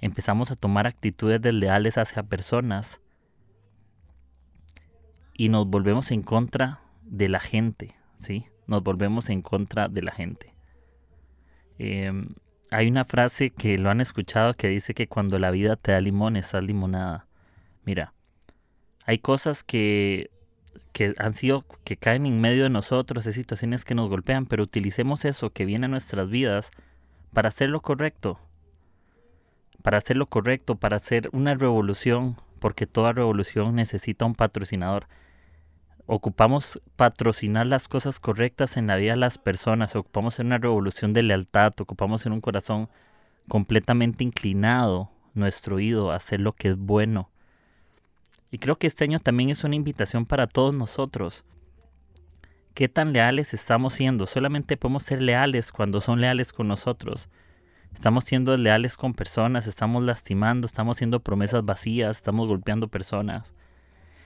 empezamos 0.00 0.50
a 0.50 0.54
tomar 0.54 0.86
actitudes 0.86 1.40
desleales 1.42 1.98
hacia 1.98 2.22
personas 2.22 3.00
y 5.34 5.48
nos 5.48 5.68
volvemos 5.68 6.10
en 6.10 6.22
contra 6.22 6.80
de 7.02 7.28
la 7.28 7.40
gente, 7.40 7.94
¿sí? 8.18 8.46
Nos 8.66 8.82
volvemos 8.82 9.28
en 9.28 9.42
contra 9.42 9.88
de 9.88 10.02
la 10.02 10.12
gente. 10.12 10.54
Em, 11.78 12.34
hay 12.72 12.88
una 12.88 13.04
frase 13.04 13.50
que 13.50 13.78
lo 13.78 13.90
han 13.90 14.00
escuchado 14.00 14.54
que 14.54 14.68
dice 14.68 14.94
que 14.94 15.06
cuando 15.06 15.38
la 15.38 15.50
vida 15.50 15.76
te 15.76 15.92
da 15.92 16.00
limones, 16.00 16.46
sal 16.46 16.66
limonada. 16.66 17.26
Mira, 17.84 18.14
hay 19.04 19.18
cosas 19.18 19.62
que, 19.62 20.30
que 20.92 21.12
han 21.18 21.34
sido, 21.34 21.64
que 21.84 21.96
caen 21.96 22.24
en 22.24 22.40
medio 22.40 22.64
de 22.64 22.70
nosotros, 22.70 23.26
hay 23.26 23.34
situaciones 23.34 23.84
que 23.84 23.94
nos 23.94 24.08
golpean, 24.08 24.46
pero 24.46 24.62
utilicemos 24.62 25.24
eso 25.26 25.50
que 25.50 25.66
viene 25.66 25.86
a 25.86 25.88
nuestras 25.90 26.30
vidas 26.30 26.70
para 27.32 27.48
hacer 27.48 27.68
lo 27.68 27.80
correcto, 27.80 28.38
para 29.82 29.98
hacer 29.98 30.16
lo 30.16 30.26
correcto, 30.26 30.76
para 30.76 30.96
hacer 30.96 31.28
una 31.32 31.54
revolución, 31.54 32.36
porque 32.58 32.86
toda 32.86 33.12
revolución 33.12 33.74
necesita 33.74 34.24
un 34.24 34.34
patrocinador. 34.34 35.08
Ocupamos 36.06 36.80
patrocinar 36.96 37.66
las 37.66 37.88
cosas 37.88 38.18
correctas 38.18 38.76
en 38.76 38.88
la 38.88 38.96
vida 38.96 39.12
de 39.12 39.18
las 39.18 39.38
personas, 39.38 39.94
ocupamos 39.94 40.38
en 40.38 40.46
una 40.46 40.58
revolución 40.58 41.12
de 41.12 41.22
lealtad, 41.22 41.72
ocupamos 41.80 42.26
en 42.26 42.32
un 42.32 42.40
corazón 42.40 42.88
completamente 43.48 44.24
inclinado 44.24 45.10
nuestro 45.34 45.76
oído 45.76 46.10
a 46.10 46.16
hacer 46.16 46.40
lo 46.40 46.52
que 46.52 46.68
es 46.68 46.76
bueno. 46.76 47.30
Y 48.50 48.58
creo 48.58 48.76
que 48.76 48.86
este 48.86 49.04
año 49.04 49.18
también 49.18 49.50
es 49.50 49.64
una 49.64 49.76
invitación 49.76 50.26
para 50.26 50.46
todos 50.46 50.74
nosotros. 50.74 51.44
¿Qué 52.74 52.88
tan 52.88 53.12
leales 53.12 53.54
estamos 53.54 53.94
siendo? 53.94 54.26
Solamente 54.26 54.76
podemos 54.76 55.04
ser 55.04 55.22
leales 55.22 55.72
cuando 55.72 56.00
son 56.00 56.20
leales 56.20 56.52
con 56.52 56.68
nosotros. 56.68 57.28
Estamos 57.94 58.24
siendo 58.24 58.56
leales 58.56 58.96
con 58.96 59.14
personas, 59.14 59.66
estamos 59.66 60.02
lastimando, 60.02 60.66
estamos 60.66 60.96
haciendo 60.96 61.20
promesas 61.20 61.64
vacías, 61.64 62.16
estamos 62.16 62.48
golpeando 62.48 62.88
personas. 62.88 63.54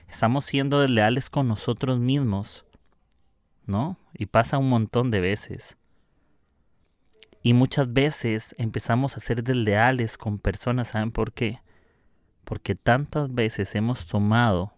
Estamos 0.07 0.45
siendo 0.45 0.79
desleales 0.79 1.29
con 1.29 1.47
nosotros 1.47 1.99
mismos, 1.99 2.65
¿no? 3.65 3.97
Y 4.13 4.27
pasa 4.27 4.57
un 4.57 4.69
montón 4.69 5.11
de 5.11 5.19
veces. 5.19 5.77
Y 7.43 7.53
muchas 7.53 7.93
veces 7.93 8.55
empezamos 8.57 9.15
a 9.15 9.19
ser 9.19 9.43
desleales 9.43 10.17
con 10.17 10.39
personas, 10.39 10.89
¿saben 10.89 11.11
por 11.11 11.33
qué? 11.33 11.61
Porque 12.43 12.75
tantas 12.75 13.33
veces 13.33 13.75
hemos 13.75 14.07
tomado 14.07 14.73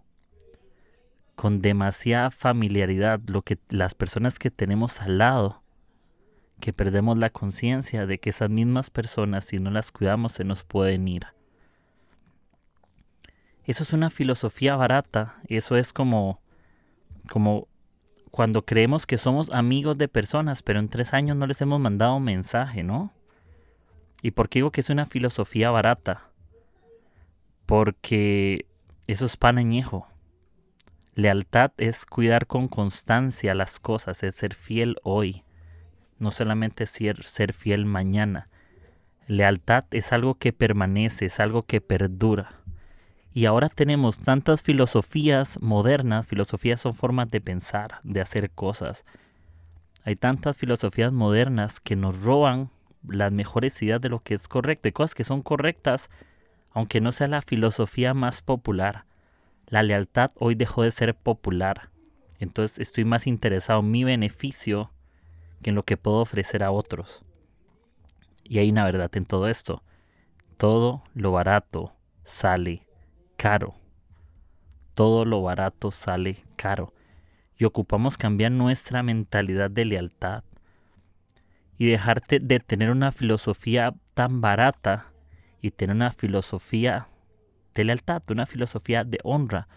con 1.36 1.62
demasiada 1.62 2.32
familiaridad 2.32 3.22
lo 3.28 3.42
que 3.44 3.58
las 3.70 3.94
personas 3.94 4.40
que 4.40 4.52
tenemos 4.52 5.00
al 5.00 5.20
lado 5.20 5.64
que 6.60 6.74
perdemos 6.74 7.18
la 7.18 7.30
conciencia 7.30 8.06
de 8.06 8.20
que 8.20 8.30
esas 8.30 8.50
mismas 8.50 8.90
personas, 8.90 9.46
si 9.46 9.60
no 9.60 9.72
las 9.72 9.92
cuidamos, 9.92 10.34
se 10.34 10.44
nos 10.44 10.64
pueden 10.64 11.08
ir. 11.08 11.28
Eso 13.70 13.84
es 13.84 13.94
una 13.94 14.10
filosofía 14.10 14.76
barata, 14.76 15.36
eso 15.48 15.78
es 15.78 15.94
como 15.94 16.42
como 17.30 17.68
cuando 18.32 18.66
creemos 18.66 19.06
que 19.06 19.20
somos 19.20 19.52
amigos 19.52 19.96
de 20.00 20.08
personas, 20.08 20.64
pero 20.64 20.80
en 20.80 20.90
tres 20.90 21.14
años 21.14 21.38
no 21.38 21.46
les 21.46 21.62
hemos 21.62 21.80
mandado 21.80 22.16
un 22.16 22.24
mensaje, 22.24 22.82
¿no? 22.82 23.14
¿Y 24.24 24.32
por 24.32 24.50
qué 24.50 24.58
digo 24.58 24.72
que 24.72 24.82
es 24.82 24.90
una 24.90 25.06
filosofía 25.06 25.70
barata? 25.70 26.32
Porque 27.68 28.66
eso 29.06 29.28
es 29.28 29.38
pan 29.38 29.60
añejo. 29.60 30.08
Lealtad 31.14 31.70
es 31.78 32.08
cuidar 32.08 32.48
con 32.48 32.70
constancia 32.70 33.54
las 33.54 33.80
cosas, 33.80 34.24
es 34.24 34.34
ser 34.34 34.56
fiel 34.56 34.98
hoy, 35.04 35.44
no 36.18 36.32
solamente 36.32 36.88
ser, 36.88 37.24
ser 37.24 37.54
fiel 37.54 37.86
mañana. 37.86 38.50
Lealtad 39.28 39.86
es 39.92 40.12
algo 40.12 40.34
que 40.34 40.54
permanece, 40.54 41.28
es 41.28 41.40
algo 41.40 41.62
que 41.62 41.82
perdura. 41.82 42.59
Y 43.34 43.46
ahora 43.46 43.70
tenemos 43.70 44.18
tantas 44.18 44.64
filosofías 44.64 45.62
modernas, 45.62 46.26
filosofías 46.26 46.82
son 46.82 46.96
formas 46.96 47.30
de 47.30 47.42
pensar, 47.42 48.00
de 48.04 48.22
hacer 48.22 48.50
cosas. 48.50 49.06
Hay 50.04 50.16
tantas 50.16 50.58
filosofías 50.58 51.14
modernas 51.14 51.80
que 51.80 51.96
nos 51.96 52.22
roban 52.22 52.72
las 53.08 53.32
mejores 53.32 53.80
ideas 53.84 54.02
de 54.02 54.10
lo 54.10 54.20
que 54.22 54.34
es 54.34 54.48
correcto 54.48 54.88
y 54.88 54.92
cosas 54.92 55.14
que 55.14 55.24
son 55.24 55.42
correctas, 55.42 56.10
aunque 56.72 57.02
no 57.02 57.12
sea 57.12 57.28
la 57.28 57.42
filosofía 57.42 58.16
más 58.16 58.42
popular. 58.42 59.06
La 59.68 59.84
lealtad 59.84 60.32
hoy 60.36 60.56
dejó 60.56 60.82
de 60.82 60.92
ser 60.92 61.16
popular. 61.16 61.92
Entonces 62.40 62.80
estoy 62.80 63.06
más 63.06 63.28
interesado 63.28 63.82
en 63.82 63.92
mi 63.92 64.04
beneficio 64.04 64.92
que 65.62 65.70
en 65.70 65.76
lo 65.76 65.84
que 65.84 65.98
puedo 65.98 66.18
ofrecer 66.18 66.64
a 66.64 66.72
otros. 66.72 67.24
Y 68.44 68.58
hay 68.58 68.72
una 68.72 68.86
verdad 68.86 69.12
en 69.16 69.26
todo 69.26 69.48
esto. 69.48 69.84
Todo 70.58 71.04
lo 71.14 71.32
barato 71.32 71.94
sale 72.24 72.89
caro. 73.40 73.74
Todo 74.96 75.24
lo 75.24 75.42
barato 75.42 75.92
sale 75.92 76.44
caro. 76.58 76.94
Y 77.58 77.64
ocupamos 77.64 78.18
cambiar 78.18 78.52
nuestra 78.52 79.02
mentalidad 79.02 79.72
de 79.72 79.86
lealtad. 79.86 80.44
Y 81.78 81.86
dejarte 81.86 82.42
de 82.42 82.60
tener 82.60 82.92
una 82.92 83.14
filosofía 83.14 83.96
tan 84.14 84.42
barata 84.42 85.06
y 85.62 85.72
tener 85.72 85.96
una 85.96 86.12
filosofía 86.12 87.08
de 87.74 87.86
lealtad, 87.86 88.22
una 88.30 88.46
filosofía 88.46 89.06
de 89.06 89.20
honra, 89.24 89.70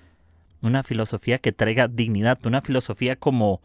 una 0.61 0.83
filosofía 0.83 1.39
que 1.39 1.53
traiga 1.53 1.87
dignidad, 1.87 2.45
una 2.45 2.63
filosofía 2.63 3.15
como, 3.15 3.63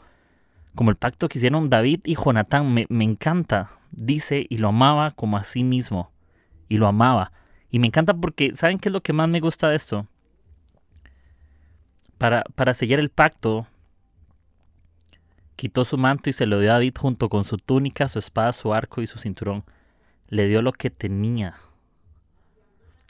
como 0.75 0.91
el 0.91 0.95
pacto 0.95 1.27
que 1.27 1.39
hicieron 1.39 1.71
David 1.71 2.01
y 2.03 2.15
Jonatán. 2.15 2.71
Me, 2.71 2.85
me 2.89 3.03
encanta. 3.03 3.71
Dice 3.89 4.45
y 4.47 4.59
lo 4.59 4.67
amaba 4.67 5.09
como 5.09 5.37
a 5.37 5.43
sí 5.43 5.63
mismo. 5.63 6.11
Y 6.69 6.77
lo 6.77 6.85
amaba. 6.85 7.31
Y 7.69 7.79
me 7.79 7.87
encanta 7.87 8.13
porque, 8.13 8.53
¿saben 8.55 8.79
qué 8.79 8.89
es 8.89 8.93
lo 8.93 9.01
que 9.01 9.13
más 9.13 9.27
me 9.27 9.39
gusta 9.39 9.69
de 9.69 9.75
esto? 9.75 10.07
Para, 12.17 12.43
para 12.55 12.73
sellar 12.73 12.99
el 12.99 13.09
pacto, 13.09 13.67
quitó 15.55 15.83
su 15.85 15.97
manto 15.97 16.29
y 16.29 16.33
se 16.33 16.45
lo 16.45 16.59
dio 16.59 16.71
a 16.71 16.75
David 16.75 16.95
junto 16.97 17.29
con 17.29 17.43
su 17.43 17.57
túnica, 17.57 18.07
su 18.07 18.19
espada, 18.19 18.53
su 18.53 18.73
arco 18.73 19.01
y 19.01 19.07
su 19.07 19.17
cinturón. 19.19 19.65
Le 20.29 20.47
dio 20.47 20.61
lo 20.61 20.71
que 20.71 20.89
tenía. 20.89 21.55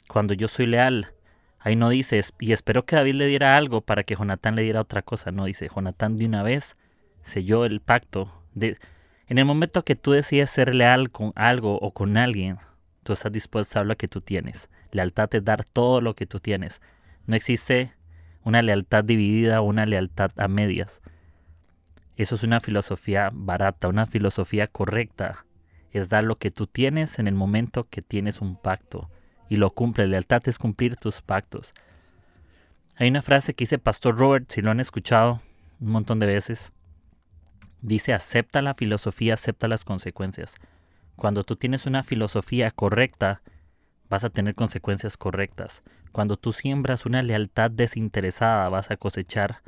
Cuando 0.08 0.34
yo 0.34 0.48
soy 0.48 0.66
leal, 0.66 1.12
ahí 1.60 1.76
no 1.76 1.88
dice, 1.88 2.20
y 2.40 2.52
espero 2.52 2.84
que 2.84 2.96
David 2.96 3.14
le 3.14 3.26
diera 3.26 3.56
algo 3.56 3.82
para 3.82 4.02
que 4.02 4.16
Jonatán 4.16 4.56
le 4.56 4.62
diera 4.62 4.80
otra 4.80 5.02
cosa. 5.02 5.30
No, 5.30 5.44
dice, 5.44 5.68
Jonatán 5.74 6.16
de 6.16 6.26
una 6.26 6.42
vez 6.42 6.76
selló 7.22 7.64
el 7.64 7.80
pacto. 7.80 8.32
De, 8.54 8.78
en 9.26 9.38
el 9.38 9.44
momento 9.44 9.84
que 9.84 9.94
tú 9.94 10.12
decides 10.12 10.50
ser 10.50 10.74
leal 10.74 11.10
con 11.10 11.32
algo 11.36 11.78
o 11.78 11.92
con 11.92 12.16
alguien, 12.16 12.58
tú 13.02 13.12
estás 13.12 13.32
dispuesto 13.32 13.80
a 13.80 13.84
lo 13.84 13.96
que 13.96 14.08
tú 14.08 14.20
tienes. 14.20 14.68
Lealtad 14.92 15.34
es 15.34 15.44
dar 15.44 15.64
todo 15.64 16.00
lo 16.00 16.14
que 16.14 16.26
tú 16.26 16.40
tienes. 16.40 16.80
No 17.26 17.36
existe 17.36 17.92
una 18.42 18.62
lealtad 18.62 19.04
dividida 19.04 19.60
o 19.60 19.64
una 19.64 19.86
lealtad 19.86 20.30
a 20.36 20.48
medias. 20.48 21.00
Eso 22.16 22.34
es 22.34 22.42
una 22.42 22.60
filosofía 22.60 23.30
barata, 23.32 23.88
una 23.88 24.06
filosofía 24.06 24.66
correcta. 24.66 25.44
Es 25.92 26.08
dar 26.08 26.24
lo 26.24 26.36
que 26.36 26.50
tú 26.50 26.66
tienes 26.66 27.18
en 27.18 27.28
el 27.28 27.34
momento 27.34 27.84
que 27.84 28.02
tienes 28.02 28.40
un 28.40 28.56
pacto 28.56 29.10
y 29.48 29.56
lo 29.56 29.70
cumple. 29.70 30.06
Lealtad 30.06 30.42
es 30.46 30.58
cumplir 30.58 30.96
tus 30.96 31.22
pactos. 31.22 31.74
Hay 32.96 33.08
una 33.08 33.22
frase 33.22 33.54
que 33.54 33.62
dice 33.62 33.78
Pastor 33.78 34.18
Robert, 34.18 34.50
si 34.50 34.60
lo 34.60 34.70
han 34.70 34.80
escuchado 34.80 35.40
un 35.80 35.90
montón 35.90 36.18
de 36.18 36.26
veces. 36.26 36.72
Dice, 37.80 38.12
acepta 38.12 38.60
la 38.62 38.74
filosofía, 38.74 39.34
acepta 39.34 39.68
las 39.68 39.84
consecuencias. 39.84 40.56
Cuando 41.18 41.42
tú 41.42 41.56
tienes 41.56 41.84
una 41.86 42.04
filosofía 42.04 42.70
correcta, 42.70 43.42
vas 44.08 44.22
a 44.22 44.30
tener 44.30 44.54
consecuencias 44.54 45.16
correctas. 45.16 45.82
Cuando 46.12 46.36
tú 46.36 46.52
siembras 46.52 47.06
una 47.06 47.24
lealtad 47.24 47.72
desinteresada, 47.72 48.68
vas 48.68 48.92
a 48.92 48.96
cosechar 48.96 49.62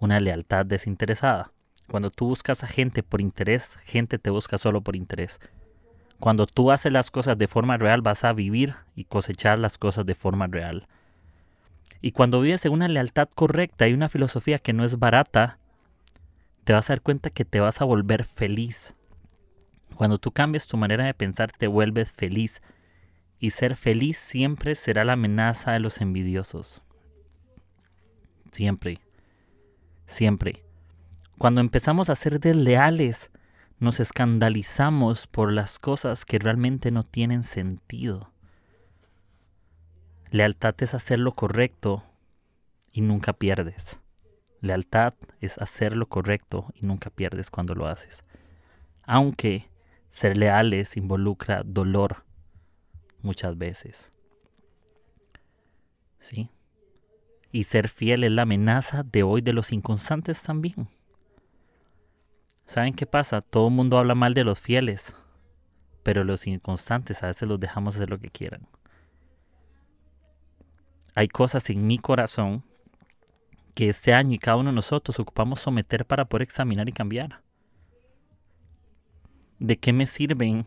una 0.00 0.18
lealtad 0.18 0.66
desinteresada. 0.66 1.52
Cuando 1.86 2.10
tú 2.10 2.26
buscas 2.26 2.64
a 2.64 2.66
gente 2.66 3.04
por 3.04 3.20
interés, 3.20 3.76
gente 3.84 4.18
te 4.18 4.30
busca 4.30 4.58
solo 4.58 4.80
por 4.80 4.96
interés. 4.96 5.38
Cuando 6.18 6.46
tú 6.46 6.72
haces 6.72 6.92
las 6.92 7.12
cosas 7.12 7.38
de 7.38 7.46
forma 7.46 7.76
real, 7.76 8.02
vas 8.02 8.24
a 8.24 8.32
vivir 8.32 8.74
y 8.96 9.04
cosechar 9.04 9.60
las 9.60 9.78
cosas 9.78 10.04
de 10.04 10.16
forma 10.16 10.48
real. 10.48 10.88
Y 12.00 12.10
cuando 12.10 12.40
vives 12.40 12.64
en 12.64 12.72
una 12.72 12.88
lealtad 12.88 13.28
correcta 13.32 13.86
y 13.86 13.92
una 13.92 14.08
filosofía 14.08 14.58
que 14.58 14.72
no 14.72 14.84
es 14.84 14.98
barata, 14.98 15.58
te 16.64 16.72
vas 16.72 16.90
a 16.90 16.94
dar 16.94 17.02
cuenta 17.02 17.30
que 17.30 17.44
te 17.44 17.60
vas 17.60 17.80
a 17.80 17.84
volver 17.84 18.24
feliz. 18.24 18.96
Cuando 19.96 20.18
tú 20.18 20.32
cambias 20.32 20.66
tu 20.66 20.76
manera 20.76 21.04
de 21.04 21.14
pensar, 21.14 21.52
te 21.52 21.66
vuelves 21.66 22.12
feliz. 22.12 22.60
Y 23.38 23.50
ser 23.50 23.76
feliz 23.76 24.18
siempre 24.18 24.74
será 24.74 25.04
la 25.04 25.14
amenaza 25.14 25.72
de 25.72 25.80
los 25.80 26.00
envidiosos. 26.00 26.82
Siempre. 28.52 29.00
Siempre. 30.06 30.64
Cuando 31.38 31.60
empezamos 31.60 32.08
a 32.08 32.14
ser 32.14 32.38
desleales, 32.38 33.30
nos 33.78 33.98
escandalizamos 33.98 35.26
por 35.26 35.52
las 35.52 35.80
cosas 35.80 36.24
que 36.24 36.38
realmente 36.38 36.92
no 36.92 37.02
tienen 37.02 37.42
sentido. 37.42 38.30
Lealtad 40.30 40.74
es 40.78 40.94
hacer 40.94 41.18
lo 41.18 41.34
correcto 41.34 42.04
y 42.92 43.00
nunca 43.00 43.32
pierdes. 43.32 43.98
Lealtad 44.60 45.14
es 45.40 45.58
hacer 45.58 45.96
lo 45.96 46.08
correcto 46.08 46.72
y 46.74 46.86
nunca 46.86 47.10
pierdes 47.10 47.50
cuando 47.50 47.74
lo 47.74 47.88
haces. 47.88 48.22
Aunque 49.02 49.68
ser 50.12 50.36
leales 50.36 50.96
involucra 50.96 51.62
dolor 51.64 52.24
muchas 53.22 53.58
veces. 53.58 54.12
¿Sí? 56.20 56.50
Y 57.50 57.64
ser 57.64 57.88
fiel 57.88 58.24
es 58.24 58.30
la 58.30 58.42
amenaza 58.42 59.02
de 59.02 59.22
hoy 59.22 59.40
de 59.40 59.52
los 59.52 59.72
inconstantes 59.72 60.42
también. 60.42 60.88
¿Saben 62.66 62.94
qué 62.94 63.06
pasa? 63.06 63.40
Todo 63.40 63.68
el 63.68 63.74
mundo 63.74 63.98
habla 63.98 64.14
mal 64.14 64.34
de 64.34 64.44
los 64.44 64.58
fieles, 64.58 65.14
pero 66.02 66.24
los 66.24 66.46
inconstantes 66.46 67.22
a 67.22 67.26
veces 67.26 67.48
los 67.48 67.58
dejamos 67.58 67.96
hacer 67.96 68.08
lo 68.08 68.18
que 68.18 68.30
quieran. 68.30 68.66
Hay 71.14 71.28
cosas 71.28 71.68
en 71.68 71.86
mi 71.86 71.98
corazón 71.98 72.64
que 73.74 73.88
este 73.88 74.14
año 74.14 74.34
y 74.34 74.38
cada 74.38 74.56
uno 74.56 74.70
de 74.70 74.76
nosotros 74.76 75.18
ocupamos 75.18 75.60
someter 75.60 76.06
para 76.06 76.24
poder 76.26 76.42
examinar 76.42 76.88
y 76.88 76.92
cambiar. 76.92 77.42
¿De 79.62 79.78
qué 79.78 79.92
me 79.92 80.08
sirven 80.08 80.66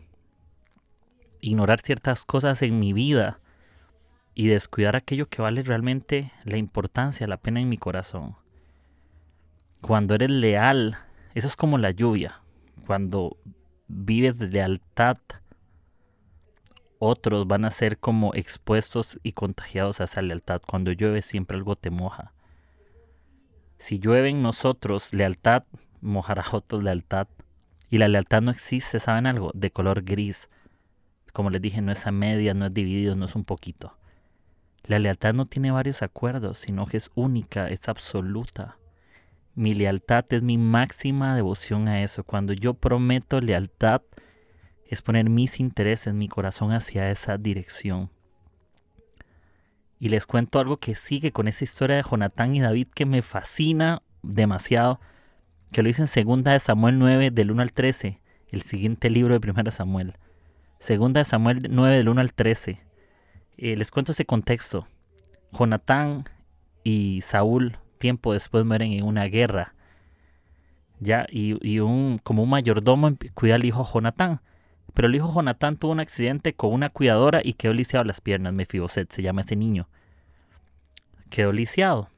ignorar 1.40 1.80
ciertas 1.80 2.24
cosas 2.24 2.62
en 2.62 2.80
mi 2.80 2.94
vida 2.94 3.40
y 4.34 4.46
descuidar 4.46 4.96
aquello 4.96 5.28
que 5.28 5.42
vale 5.42 5.62
realmente 5.62 6.32
la 6.44 6.56
importancia, 6.56 7.26
la 7.26 7.36
pena 7.36 7.60
en 7.60 7.68
mi 7.68 7.76
corazón? 7.76 8.36
Cuando 9.82 10.14
eres 10.14 10.30
leal, 10.30 10.96
eso 11.34 11.46
es 11.46 11.56
como 11.56 11.76
la 11.76 11.90
lluvia. 11.90 12.40
Cuando 12.86 13.36
vives 13.86 14.38
de 14.38 14.48
lealtad, 14.48 15.18
otros 16.98 17.46
van 17.46 17.66
a 17.66 17.70
ser 17.70 17.98
como 17.98 18.34
expuestos 18.34 19.20
y 19.22 19.32
contagiados 19.32 20.00
a 20.00 20.04
esa 20.04 20.22
lealtad. 20.22 20.62
Cuando 20.66 20.92
llueve 20.92 21.20
siempre 21.20 21.58
algo 21.58 21.76
te 21.76 21.90
moja. 21.90 22.32
Si 23.76 23.98
llueve 23.98 24.30
en 24.30 24.42
nosotros 24.42 25.12
lealtad, 25.12 25.64
mojará 26.00 26.44
otros 26.50 26.82
lealtad. 26.82 27.28
Y 27.88 27.98
la 27.98 28.08
lealtad 28.08 28.42
no 28.42 28.50
existe, 28.50 28.98
¿saben 28.98 29.26
algo? 29.26 29.50
De 29.54 29.70
color 29.70 30.02
gris. 30.02 30.48
Como 31.32 31.50
les 31.50 31.62
dije, 31.62 31.82
no 31.82 31.92
es 31.92 32.06
a 32.06 32.12
media, 32.12 32.54
no 32.54 32.66
es 32.66 32.74
dividido, 32.74 33.14
no 33.14 33.26
es 33.26 33.36
un 33.36 33.44
poquito. 33.44 33.96
La 34.84 34.98
lealtad 34.98 35.34
no 35.34 35.46
tiene 35.46 35.70
varios 35.70 36.02
acuerdos, 36.02 36.58
sino 36.58 36.86
que 36.86 36.96
es 36.96 37.10
única, 37.14 37.68
es 37.68 37.88
absoluta. 37.88 38.78
Mi 39.54 39.74
lealtad 39.74 40.24
es 40.30 40.42
mi 40.42 40.58
máxima 40.58 41.34
devoción 41.34 41.88
a 41.88 42.02
eso. 42.02 42.24
Cuando 42.24 42.52
yo 42.52 42.74
prometo 42.74 43.40
lealtad, 43.40 44.02
es 44.86 45.02
poner 45.02 45.28
mis 45.28 45.60
intereses, 45.60 46.14
mi 46.14 46.28
corazón 46.28 46.72
hacia 46.72 47.10
esa 47.10 47.38
dirección. 47.38 48.10
Y 49.98 50.10
les 50.10 50.26
cuento 50.26 50.60
algo 50.60 50.76
que 50.76 50.94
sigue 50.94 51.32
con 51.32 51.48
esa 51.48 51.64
historia 51.64 51.96
de 51.96 52.02
Jonatán 52.02 52.54
y 52.54 52.60
David 52.60 52.88
que 52.94 53.06
me 53.06 53.22
fascina 53.22 54.02
demasiado 54.22 55.00
que 55.72 55.82
lo 55.82 55.88
dice 55.88 56.02
en 56.02 56.08
segunda 56.08 56.52
de 56.52 56.60
Samuel 56.60 56.98
9 56.98 57.30
del 57.30 57.50
1 57.50 57.62
al 57.62 57.72
13, 57.72 58.20
el 58.48 58.62
siguiente 58.62 59.10
libro 59.10 59.34
de 59.34 59.40
primera 59.40 59.70
Samuel. 59.70 60.14
Segunda 60.78 61.20
de 61.20 61.24
Samuel 61.24 61.66
9 61.70 61.96
del 61.96 62.08
1 62.08 62.20
al 62.20 62.32
13. 62.32 62.80
Eh, 63.58 63.76
les 63.76 63.90
cuento 63.90 64.12
ese 64.12 64.26
contexto. 64.26 64.86
Jonatán 65.52 66.24
y 66.84 67.22
Saúl 67.22 67.78
tiempo 67.98 68.32
después 68.32 68.64
mueren 68.64 68.92
en 68.92 69.04
una 69.04 69.24
guerra. 69.24 69.74
Ya, 71.00 71.26
y, 71.28 71.78
un, 71.80 72.18
como 72.22 72.42
un 72.42 72.50
mayordomo 72.50 73.12
cuida 73.34 73.56
al 73.56 73.64
hijo 73.64 73.84
Jonatán. 73.84 74.40
Pero 74.94 75.08
el 75.08 75.14
hijo 75.14 75.32
Jonatán 75.32 75.76
tuvo 75.76 75.92
un 75.92 76.00
accidente 76.00 76.54
con 76.54 76.72
una 76.72 76.88
cuidadora 76.88 77.40
y 77.42 77.54
quedó 77.54 77.72
lisiado 77.72 78.04
las 78.04 78.20
piernas. 78.20 78.52
Mefiboset 78.54 79.10
se 79.10 79.22
llama 79.22 79.42
ese 79.42 79.56
niño. 79.56 79.88
Quedó 81.28 81.52
lisiado. 81.52 82.08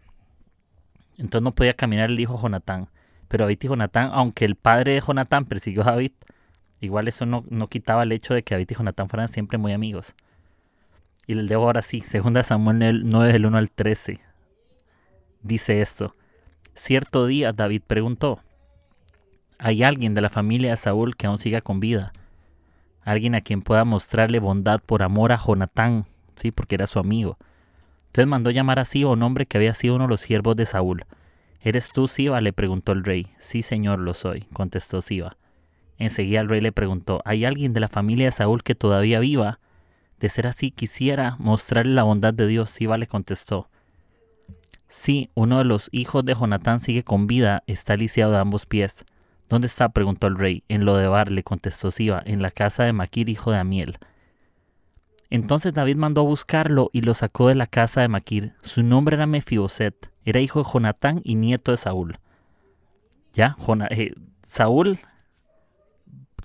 Entonces 1.16 1.42
no 1.42 1.50
podía 1.52 1.74
caminar 1.74 2.10
el 2.10 2.20
hijo 2.20 2.40
Jonatán. 2.40 2.88
Pero 3.28 3.44
David 3.44 3.58
y 3.62 3.68
Jonatán, 3.68 4.10
aunque 4.12 4.44
el 4.44 4.56
padre 4.56 4.94
de 4.94 5.00
Jonatán 5.00 5.44
persiguió 5.44 5.82
a 5.82 5.92
David, 5.92 6.12
igual 6.80 7.08
eso 7.08 7.26
no, 7.26 7.44
no 7.50 7.66
quitaba 7.66 8.02
el 8.02 8.12
hecho 8.12 8.34
de 8.34 8.42
que 8.42 8.54
David 8.54 8.70
y 8.70 8.74
Jonatán 8.74 9.08
fueran 9.08 9.28
siempre 9.28 9.58
muy 9.58 9.72
amigos. 9.72 10.14
Y 11.26 11.32
el 11.32 11.46
de 11.46 11.54
ahora 11.54 11.82
sí, 11.82 12.00
segunda 12.00 12.42
Samuel 12.42 13.02
9 13.04 13.32
del 13.32 13.46
1 13.46 13.58
al 13.58 13.70
13. 13.70 14.18
Dice 15.42 15.82
esto. 15.82 16.14
Cierto 16.74 17.26
día 17.26 17.52
David 17.52 17.82
preguntó, 17.86 18.40
¿hay 19.58 19.82
alguien 19.82 20.14
de 20.14 20.22
la 20.22 20.30
familia 20.30 20.70
de 20.70 20.76
Saúl 20.78 21.16
que 21.16 21.26
aún 21.26 21.36
siga 21.38 21.60
con 21.60 21.80
vida? 21.80 22.12
Alguien 23.02 23.34
a 23.34 23.40
quien 23.40 23.62
pueda 23.62 23.84
mostrarle 23.84 24.38
bondad 24.38 24.80
por 24.80 25.02
amor 25.02 25.32
a 25.32 25.38
Jonatán, 25.38 26.06
sí, 26.36 26.50
porque 26.50 26.76
era 26.76 26.86
su 26.86 26.98
amigo. 26.98 27.36
Entonces 28.06 28.28
mandó 28.28 28.50
llamar 28.50 28.78
a 28.78 28.84
Siba 28.84 29.10
un 29.10 29.22
hombre 29.22 29.46
que 29.46 29.58
había 29.58 29.74
sido 29.74 29.96
uno 29.96 30.04
de 30.04 30.10
los 30.10 30.20
siervos 30.20 30.56
de 30.56 30.66
Saúl. 30.66 31.04
¿Eres 31.60 31.90
tú, 31.90 32.06
Siba? 32.06 32.40
le 32.40 32.52
preguntó 32.52 32.92
el 32.92 33.04
rey. 33.04 33.28
Sí, 33.38 33.62
señor, 33.62 33.98
lo 33.98 34.14
soy, 34.14 34.42
contestó 34.52 35.02
Siba. 35.02 35.36
Enseguida 35.98 36.40
el 36.40 36.48
rey 36.48 36.60
le 36.60 36.72
preguntó, 36.72 37.20
¿hay 37.24 37.44
alguien 37.44 37.72
de 37.72 37.80
la 37.80 37.88
familia 37.88 38.26
de 38.26 38.32
Saúl 38.32 38.62
que 38.62 38.76
todavía 38.76 39.18
viva? 39.18 39.58
De 40.20 40.28
ser 40.28 40.46
así, 40.46 40.70
quisiera 40.70 41.36
mostrarle 41.38 41.94
la 41.94 42.04
bondad 42.04 42.32
de 42.32 42.46
Dios. 42.46 42.70
Siba 42.70 42.98
le 42.98 43.06
contestó. 43.06 43.68
Sí, 44.88 45.30
uno 45.34 45.58
de 45.58 45.64
los 45.64 45.88
hijos 45.92 46.24
de 46.24 46.34
Jonatán 46.34 46.80
sigue 46.80 47.02
con 47.02 47.26
vida, 47.26 47.62
está 47.66 47.96
lisiado 47.96 48.32
de 48.32 48.38
ambos 48.38 48.64
pies. 48.64 49.04
¿Dónde 49.48 49.66
está? 49.66 49.88
preguntó 49.90 50.28
el 50.28 50.38
rey. 50.38 50.62
En 50.68 50.84
Lodebar, 50.84 51.30
le 51.30 51.42
contestó 51.42 51.90
Siba, 51.90 52.22
en 52.24 52.42
la 52.42 52.50
casa 52.50 52.84
de 52.84 52.92
Maquir, 52.92 53.28
hijo 53.28 53.50
de 53.50 53.58
Amiel. 53.58 53.98
Entonces 55.30 55.74
David 55.74 55.96
mandó 55.96 56.22
a 56.22 56.24
buscarlo 56.24 56.90
y 56.92 57.02
lo 57.02 57.12
sacó 57.12 57.48
de 57.48 57.54
la 57.54 57.66
casa 57.66 58.00
de 58.00 58.08
Maquir. 58.08 58.54
Su 58.62 58.82
nombre 58.82 59.16
era 59.16 59.26
Mefiboset, 59.26 60.10
era 60.28 60.40
hijo 60.40 60.62
de 60.62 60.70
Jonatán 60.70 61.22
y 61.24 61.36
nieto 61.36 61.70
de 61.70 61.78
Saúl. 61.78 62.18
Ya, 63.32 63.56
eh, 63.90 64.12
Saúl 64.42 64.98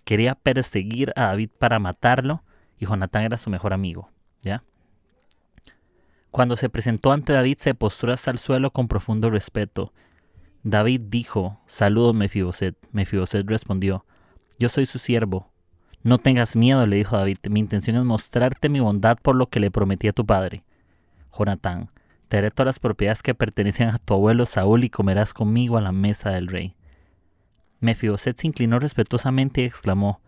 quería 0.06 0.36
perseguir 0.36 1.12
a 1.18 1.24
David 1.24 1.50
para 1.58 1.80
matarlo 1.80 2.44
y 2.80 2.86
Jonatán 2.86 3.24
era 3.24 3.38
su 3.38 3.50
mejor 3.50 3.74
amigo, 3.74 4.10
¿ya? 4.42 4.64
Cuando 6.32 6.56
se 6.56 6.70
presentó 6.70 7.12
ante 7.12 7.34
David 7.34 7.58
se 7.58 7.76
postró 7.76 8.14
hasta 8.14 8.32
el 8.32 8.40
suelo 8.40 8.72
con 8.72 8.88
profundo 8.88 9.30
respeto. 9.30 9.92
David 10.64 11.02
dijo, 11.10 11.60
Saludos 11.68 12.16
Mefiboset. 12.16 12.78
Mefiboset 12.94 13.46
respondió, 13.50 14.06
Yo 14.58 14.70
soy 14.70 14.86
su 14.86 14.98
siervo. 14.98 15.52
No 16.04 16.20
tengas 16.20 16.56
miedo, 16.56 16.86
le 16.88 16.96
dijo 16.96 17.18
David, 17.18 17.38
mi 17.50 17.60
intención 17.60 17.98
es 17.98 18.06
mostrarte 18.06 18.70
mi 18.70 18.80
bondad 18.80 19.18
por 19.22 19.36
lo 19.36 19.48
que 19.48 19.60
le 19.60 19.72
prometí 19.72 20.08
a 20.08 20.14
tu 20.14 20.26
padre. 20.26 20.64
Jonatán, 21.38 21.90
te 22.34 22.38
daré 22.38 22.50
todas 22.50 22.66
las 22.66 22.80
propiedades 22.80 23.22
que 23.22 23.36
pertenecen 23.36 23.90
a 23.90 24.00
tu 24.00 24.16
abuelo 24.16 24.48
Saúl 24.48 24.84
y 24.84 24.90
comerás 24.90 25.36
conmigo 25.36 25.78
a 25.78 25.82
la 25.82 25.92
mesa 25.92 26.32
del 26.32 26.48
rey. 26.48 26.74
Mefiboset 27.80 28.36
se 28.36 28.48
inclinó 28.48 28.80
respetuosamente 28.80 29.62
y 29.62 29.66
exclamó, 29.66 30.20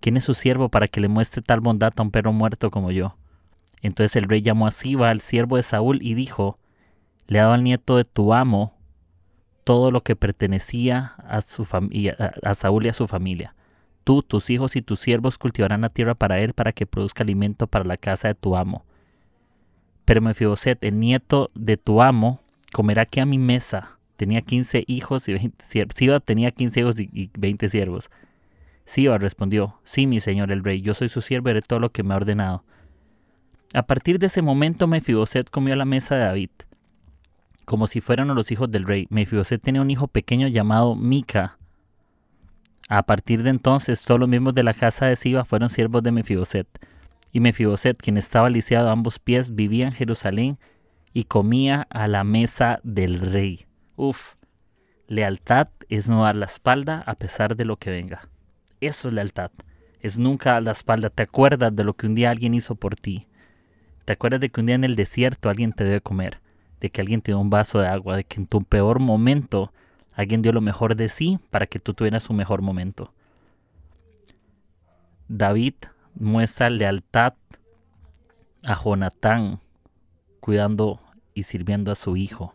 ¿Quién 0.00 0.16
es 0.16 0.24
su 0.24 0.32
siervo 0.32 0.70
para 0.70 0.88
que 0.88 1.02
le 1.02 1.08
muestre 1.08 1.42
tal 1.42 1.60
bondad 1.60 1.92
a 1.94 2.00
un 2.00 2.12
perro 2.12 2.32
muerto 2.32 2.70
como 2.70 2.92
yo? 2.92 3.18
Entonces 3.82 4.16
el 4.16 4.24
rey 4.24 4.40
llamó 4.40 4.66
a 4.66 4.70
Siba, 4.70 5.10
al 5.10 5.20
siervo 5.20 5.58
de 5.58 5.62
Saúl, 5.62 5.98
y 6.00 6.14
dijo, 6.14 6.58
Le 7.26 7.36
he 7.36 7.42
dado 7.42 7.52
al 7.52 7.62
nieto 7.62 7.98
de 7.98 8.04
tu 8.06 8.32
amo 8.32 8.72
todo 9.62 9.90
lo 9.90 10.02
que 10.02 10.16
pertenecía 10.16 11.12
a, 11.18 11.42
su 11.42 11.68
a 12.42 12.54
Saúl 12.54 12.86
y 12.86 12.88
a 12.88 12.94
su 12.94 13.06
familia. 13.06 13.54
Tú, 14.04 14.22
tus 14.22 14.48
hijos 14.48 14.76
y 14.76 14.80
tus 14.80 15.00
siervos 15.00 15.36
cultivarán 15.36 15.82
la 15.82 15.90
tierra 15.90 16.14
para 16.14 16.38
él 16.40 16.54
para 16.54 16.72
que 16.72 16.86
produzca 16.86 17.22
alimento 17.22 17.66
para 17.66 17.84
la 17.84 17.98
casa 17.98 18.28
de 18.28 18.34
tu 18.34 18.56
amo. 18.56 18.86
Pero 20.10 20.22
Mefiboset, 20.22 20.84
el 20.84 20.98
nieto 20.98 21.52
de 21.54 21.76
tu 21.76 22.02
amo, 22.02 22.40
comerá 22.72 23.02
aquí 23.02 23.20
a 23.20 23.26
mi 23.26 23.38
mesa. 23.38 23.96
Tenía 24.16 24.40
quince 24.40 24.82
hijos 24.88 25.28
y 25.28 25.34
veinte 25.34 25.64
siervos. 25.64 25.94
Siba 25.94 26.18
tenía 26.18 26.50
quince 26.50 26.80
hijos 26.80 26.98
y 26.98 27.30
veinte 27.38 27.68
siervos. 27.68 28.10
Siba 28.84 29.18
respondió, 29.18 29.78
sí, 29.84 30.08
mi 30.08 30.18
señor 30.18 30.50
el 30.50 30.64
rey, 30.64 30.82
yo 30.82 30.94
soy 30.94 31.08
su 31.08 31.20
siervo 31.20 31.48
y 31.48 31.50
haré 31.52 31.62
todo 31.62 31.78
lo 31.78 31.92
que 31.92 32.02
me 32.02 32.12
ha 32.12 32.16
ordenado. 32.16 32.64
A 33.72 33.84
partir 33.84 34.18
de 34.18 34.26
ese 34.26 34.42
momento 34.42 34.88
Mefiboset 34.88 35.48
comió 35.48 35.74
a 35.74 35.76
la 35.76 35.84
mesa 35.84 36.16
de 36.16 36.24
David, 36.24 36.50
como 37.64 37.86
si 37.86 38.00
fueran 38.00 38.34
los 38.34 38.50
hijos 38.50 38.68
del 38.68 38.86
rey. 38.86 39.06
Mefiboset 39.10 39.62
tenía 39.62 39.80
un 39.80 39.92
hijo 39.92 40.08
pequeño 40.08 40.48
llamado 40.48 40.96
Mica. 40.96 41.56
A 42.88 43.04
partir 43.04 43.44
de 43.44 43.50
entonces, 43.50 44.02
todos 44.02 44.18
los 44.18 44.28
miembros 44.28 44.56
de 44.56 44.64
la 44.64 44.74
casa 44.74 45.06
de 45.06 45.14
Siba 45.14 45.44
fueron 45.44 45.68
siervos 45.68 46.02
de 46.02 46.10
Mefiboset. 46.10 46.66
Y 47.32 47.40
Mefiboset, 47.40 47.96
quien 47.96 48.16
estaba 48.16 48.50
lisiado 48.50 48.88
a 48.88 48.92
ambos 48.92 49.18
pies, 49.18 49.54
vivía 49.54 49.86
en 49.86 49.92
Jerusalén 49.92 50.58
y 51.12 51.24
comía 51.24 51.86
a 51.90 52.08
la 52.08 52.24
mesa 52.24 52.80
del 52.82 53.20
rey. 53.20 53.66
Uf, 53.96 54.34
lealtad 55.06 55.68
es 55.88 56.08
no 56.08 56.22
dar 56.22 56.36
la 56.36 56.46
espalda 56.46 57.02
a 57.06 57.14
pesar 57.14 57.56
de 57.56 57.64
lo 57.64 57.76
que 57.76 57.90
venga. 57.90 58.28
Eso 58.80 59.08
es 59.08 59.14
lealtad. 59.14 59.50
Es 60.00 60.18
nunca 60.18 60.52
dar 60.52 60.62
la 60.62 60.72
espalda. 60.72 61.10
Te 61.10 61.24
acuerdas 61.24 61.74
de 61.74 61.84
lo 61.84 61.94
que 61.94 62.06
un 62.06 62.14
día 62.14 62.30
alguien 62.30 62.54
hizo 62.54 62.74
por 62.74 62.96
ti. 62.96 63.26
Te 64.04 64.14
acuerdas 64.14 64.40
de 64.40 64.48
que 64.48 64.60
un 64.60 64.66
día 64.66 64.74
en 64.74 64.84
el 64.84 64.96
desierto 64.96 65.50
alguien 65.50 65.72
te 65.72 65.84
debe 65.84 66.00
comer. 66.00 66.40
De 66.80 66.90
que 66.90 67.00
alguien 67.00 67.20
te 67.20 67.32
dio 67.32 67.38
un 67.38 67.50
vaso 67.50 67.78
de 67.78 67.88
agua. 67.88 68.16
De 68.16 68.24
que 68.24 68.40
en 68.40 68.46
tu 68.46 68.62
peor 68.62 68.98
momento 68.98 69.72
alguien 70.14 70.42
dio 70.42 70.52
lo 70.52 70.60
mejor 70.60 70.96
de 70.96 71.08
sí 71.08 71.38
para 71.50 71.66
que 71.66 71.78
tú 71.78 71.92
tuvieras 71.92 72.30
un 72.30 72.36
mejor 72.36 72.62
momento. 72.62 73.12
David 75.28 75.74
muestra 76.20 76.68
lealtad 76.68 77.34
a 78.62 78.74
Jonatán, 78.74 79.58
cuidando 80.40 81.00
y 81.34 81.44
sirviendo 81.44 81.90
a 81.90 81.94
su 81.94 82.16
hijo, 82.16 82.54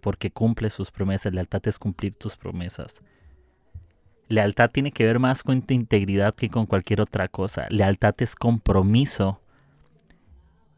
porque 0.00 0.30
cumple 0.30 0.70
sus 0.70 0.90
promesas. 0.90 1.32
Lealtad 1.32 1.68
es 1.68 1.78
cumplir 1.78 2.16
tus 2.16 2.36
promesas. 2.36 3.00
Lealtad 4.28 4.70
tiene 4.70 4.90
que 4.90 5.04
ver 5.04 5.18
más 5.18 5.42
con 5.42 5.62
tu 5.62 5.74
integridad 5.74 6.34
que 6.34 6.48
con 6.48 6.66
cualquier 6.66 7.00
otra 7.00 7.28
cosa. 7.28 7.66
Lealtad 7.68 8.14
es 8.18 8.34
compromiso 8.34 9.40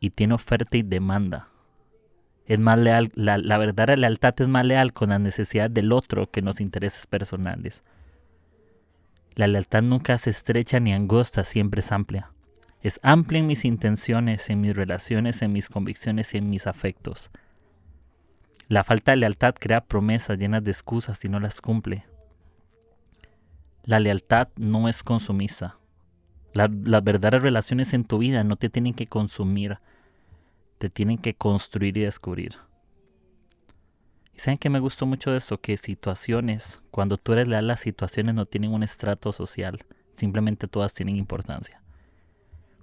y 0.01 0.11
tiene 0.11 0.35
oferta 0.35 0.77
y 0.77 0.83
demanda. 0.83 1.49
Es 2.47 2.59
más 2.59 2.79
leal, 2.79 3.13
la, 3.15 3.39
la 3.39 3.59
verdadera 3.59 3.97
lealtad 3.97 4.35
es 4.39 4.49
más 4.49 4.67
leal 4.67 4.93
con 4.93 5.11
la 5.11 5.19
necesidad 5.19 5.71
del 5.71 5.93
otro 5.93 6.31
que 6.31 6.43
los 6.43 6.61
intereses 6.61 7.07
personales. 7.07 7.85
La 9.39 9.47
lealtad 9.47 9.83
nunca 9.83 10.19
se 10.19 10.31
estrecha 10.31 10.81
ni 10.81 10.93
angosta, 10.93 11.45
siempre 11.45 11.79
es 11.79 11.93
amplia. 11.93 12.33
Es 12.83 12.99
amplia 13.05 13.39
en 13.39 13.47
mis 13.47 13.65
intenciones, 13.65 14.51
en 14.51 14.61
mis 14.61 14.75
relaciones, 14.75 15.43
en 15.43 15.53
mis 15.53 15.69
convicciones 15.69 16.35
y 16.35 16.39
en 16.39 16.51
mis 16.51 16.67
afectos. 16.67 17.31
La 18.67 18.83
falta 18.83 19.13
de 19.13 19.19
lealtad 19.19 19.55
crea 19.55 19.85
promesas 19.85 20.41
llenas 20.41 20.65
de 20.65 20.73
excusas 20.73 21.25
y 21.25 21.29
no 21.29 21.39
las 21.39 21.61
cumple. 21.61 22.05
La 23.85 24.01
lealtad 24.01 24.49
no 24.57 24.89
es 24.89 25.05
consumista. 25.05 25.79
las 26.53 27.05
verdaderas 27.05 27.41
relaciones 27.41 27.95
en 27.95 28.03
tu 28.03 28.19
vida 28.19 28.43
no 28.43 28.57
te 28.57 28.69
tienen 28.69 28.93
que 28.93 29.07
consumir, 29.07 29.79
te 30.79 30.91
tienen 30.91 31.17
que 31.17 31.35
construir 31.35 31.97
y 31.97 32.01
descubrir. 32.01 32.57
Saben 34.39 34.57
que 34.57 34.71
me 34.71 34.79
gustó 34.79 35.05
mucho 35.05 35.33
de 35.33 35.39
esto, 35.39 35.61
que 35.61 35.77
situaciones, 35.77 36.81
cuando 36.93 37.17
tú 37.17 37.33
eres 37.33 37.49
leal, 37.49 37.67
las 37.67 37.81
situaciones 37.81 38.37
no 38.37 38.47
tienen 38.47 38.73
un 38.73 38.85
estrato 38.85 39.33
social, 39.33 39.85
simplemente 40.15 40.69
todas 40.69 40.95
tienen 40.95 41.17
importancia. 41.17 41.83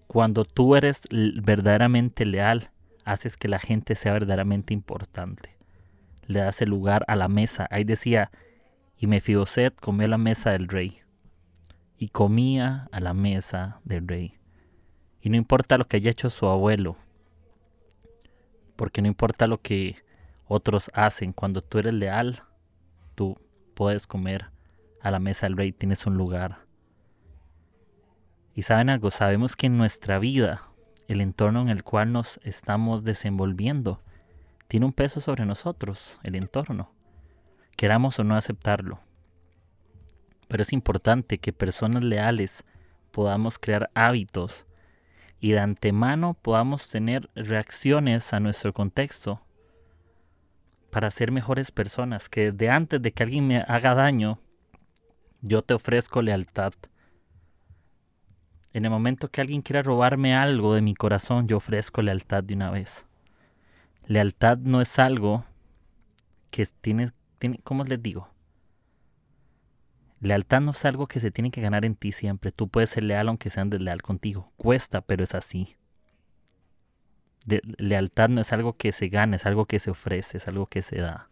Cuando 0.07 0.43
tú 0.43 0.75
eres 0.75 1.03
verdaderamente 1.09 2.25
leal, 2.25 2.71
haces 3.05 3.37
que 3.37 3.47
la 3.47 3.59
gente 3.59 3.95
sea 3.95 4.11
verdaderamente 4.11 4.73
importante. 4.73 5.55
Le 6.27 6.41
das 6.41 6.61
el 6.61 6.69
lugar 6.69 7.05
a 7.07 7.15
la 7.15 7.29
mesa. 7.29 7.67
Ahí 7.71 7.85
decía, 7.85 8.31
y 8.97 9.07
Mefiboset 9.07 9.73
comió 9.79 10.07
a 10.07 10.09
la 10.09 10.17
mesa 10.17 10.51
del 10.51 10.67
rey. 10.67 10.99
Y 11.97 12.09
comía 12.09 12.89
a 12.91 12.99
la 12.99 13.13
mesa 13.13 13.79
del 13.85 14.05
rey. 14.09 14.37
Y 15.21 15.29
no 15.29 15.37
importa 15.37 15.77
lo 15.77 15.87
que 15.87 15.95
haya 15.95 16.11
hecho 16.11 16.29
su 16.29 16.47
abuelo, 16.47 16.97
porque 18.75 19.01
no 19.01 19.07
importa 19.07 19.47
lo 19.47 19.61
que 19.61 20.03
otros 20.47 20.91
hacen, 20.93 21.33
cuando 21.33 21.61
tú 21.61 21.79
eres 21.79 21.93
leal, 21.93 22.43
tú 23.15 23.37
puedes 23.73 24.07
comer 24.07 24.51
a 25.01 25.11
la 25.11 25.19
mesa 25.19 25.45
del 25.45 25.57
rey, 25.57 25.71
tienes 25.71 26.05
un 26.05 26.17
lugar. 26.17 26.65
Y 28.53 28.61
saben 28.61 28.89
algo, 28.89 29.11
sabemos 29.11 29.55
que 29.55 29.67
en 29.67 29.77
nuestra 29.77 30.19
vida, 30.19 30.63
el 31.07 31.21
entorno 31.21 31.61
en 31.61 31.69
el 31.69 31.83
cual 31.83 32.11
nos 32.11 32.39
estamos 32.43 33.03
desenvolviendo, 33.03 34.01
tiene 34.67 34.85
un 34.85 34.93
peso 34.93 35.19
sobre 35.21 35.45
nosotros, 35.45 36.19
el 36.23 36.35
entorno 36.35 36.95
queramos 37.75 38.19
o 38.19 38.23
no 38.23 38.35
aceptarlo. 38.35 38.99
Pero 40.47 40.63
es 40.63 40.73
importante 40.73 41.39
que 41.39 41.53
personas 41.53 42.03
leales 42.03 42.63
podamos 43.11 43.57
crear 43.59 43.89
hábitos 43.93 44.65
y 45.39 45.51
de 45.51 45.59
antemano 45.59 46.33
podamos 46.33 46.89
tener 46.89 47.29
reacciones 47.35 48.33
a 48.33 48.39
nuestro 48.39 48.73
contexto 48.73 49.41
para 50.95 51.11
ser 51.11 51.33
mejores 51.33 51.71
personas, 51.71 52.29
que 52.29 52.53
de 52.53 52.69
antes 52.69 53.01
de 53.01 53.11
que 53.11 53.21
alguien 53.21 53.45
me 53.45 53.57
haga 53.67 53.93
daño, 53.95 54.39
yo 55.41 55.61
te 55.61 55.73
ofrezco 55.73 56.21
lealtad. 56.21 56.71
En 58.71 58.85
el 58.85 58.91
momento 58.91 59.29
que 59.29 59.41
alguien 59.41 59.61
quiera 59.61 59.83
robarme 59.83 60.33
algo 60.37 60.73
de 60.73 60.81
mi 60.81 60.95
corazón, 60.95 61.49
yo 61.49 61.57
ofrezco 61.57 62.01
lealtad 62.01 62.45
de 62.45 62.53
una 62.53 62.71
vez. 62.71 63.05
Lealtad 64.05 64.57
no 64.59 64.79
es 64.79 64.97
algo 64.97 65.43
que 66.49 66.65
tiene, 66.79 67.11
tiene 67.39 67.59
¿cómo 67.65 67.83
les 67.83 68.01
digo? 68.01 68.29
Lealtad 70.21 70.61
no 70.61 70.71
es 70.71 70.85
algo 70.85 71.07
que 71.07 71.19
se 71.19 71.29
tiene 71.29 71.51
que 71.51 71.59
ganar 71.59 71.83
en 71.83 71.95
ti 71.95 72.13
siempre. 72.13 72.53
Tú 72.53 72.69
puedes 72.69 72.91
ser 72.91 73.03
leal 73.03 73.27
aunque 73.27 73.49
sean 73.49 73.69
desleal 73.69 74.01
contigo. 74.01 74.53
Cuesta, 74.55 75.01
pero 75.01 75.25
es 75.25 75.35
así. 75.35 75.75
Lealtad 77.45 78.29
no 78.29 78.41
es 78.41 78.51
algo 78.53 78.73
que 78.73 78.91
se 78.91 79.07
gana, 79.07 79.35
es 79.35 79.45
algo 79.45 79.65
que 79.65 79.79
se 79.79 79.91
ofrece, 79.91 80.37
es 80.37 80.47
algo 80.47 80.67
que 80.67 80.81
se 80.81 80.97
da. 80.97 81.29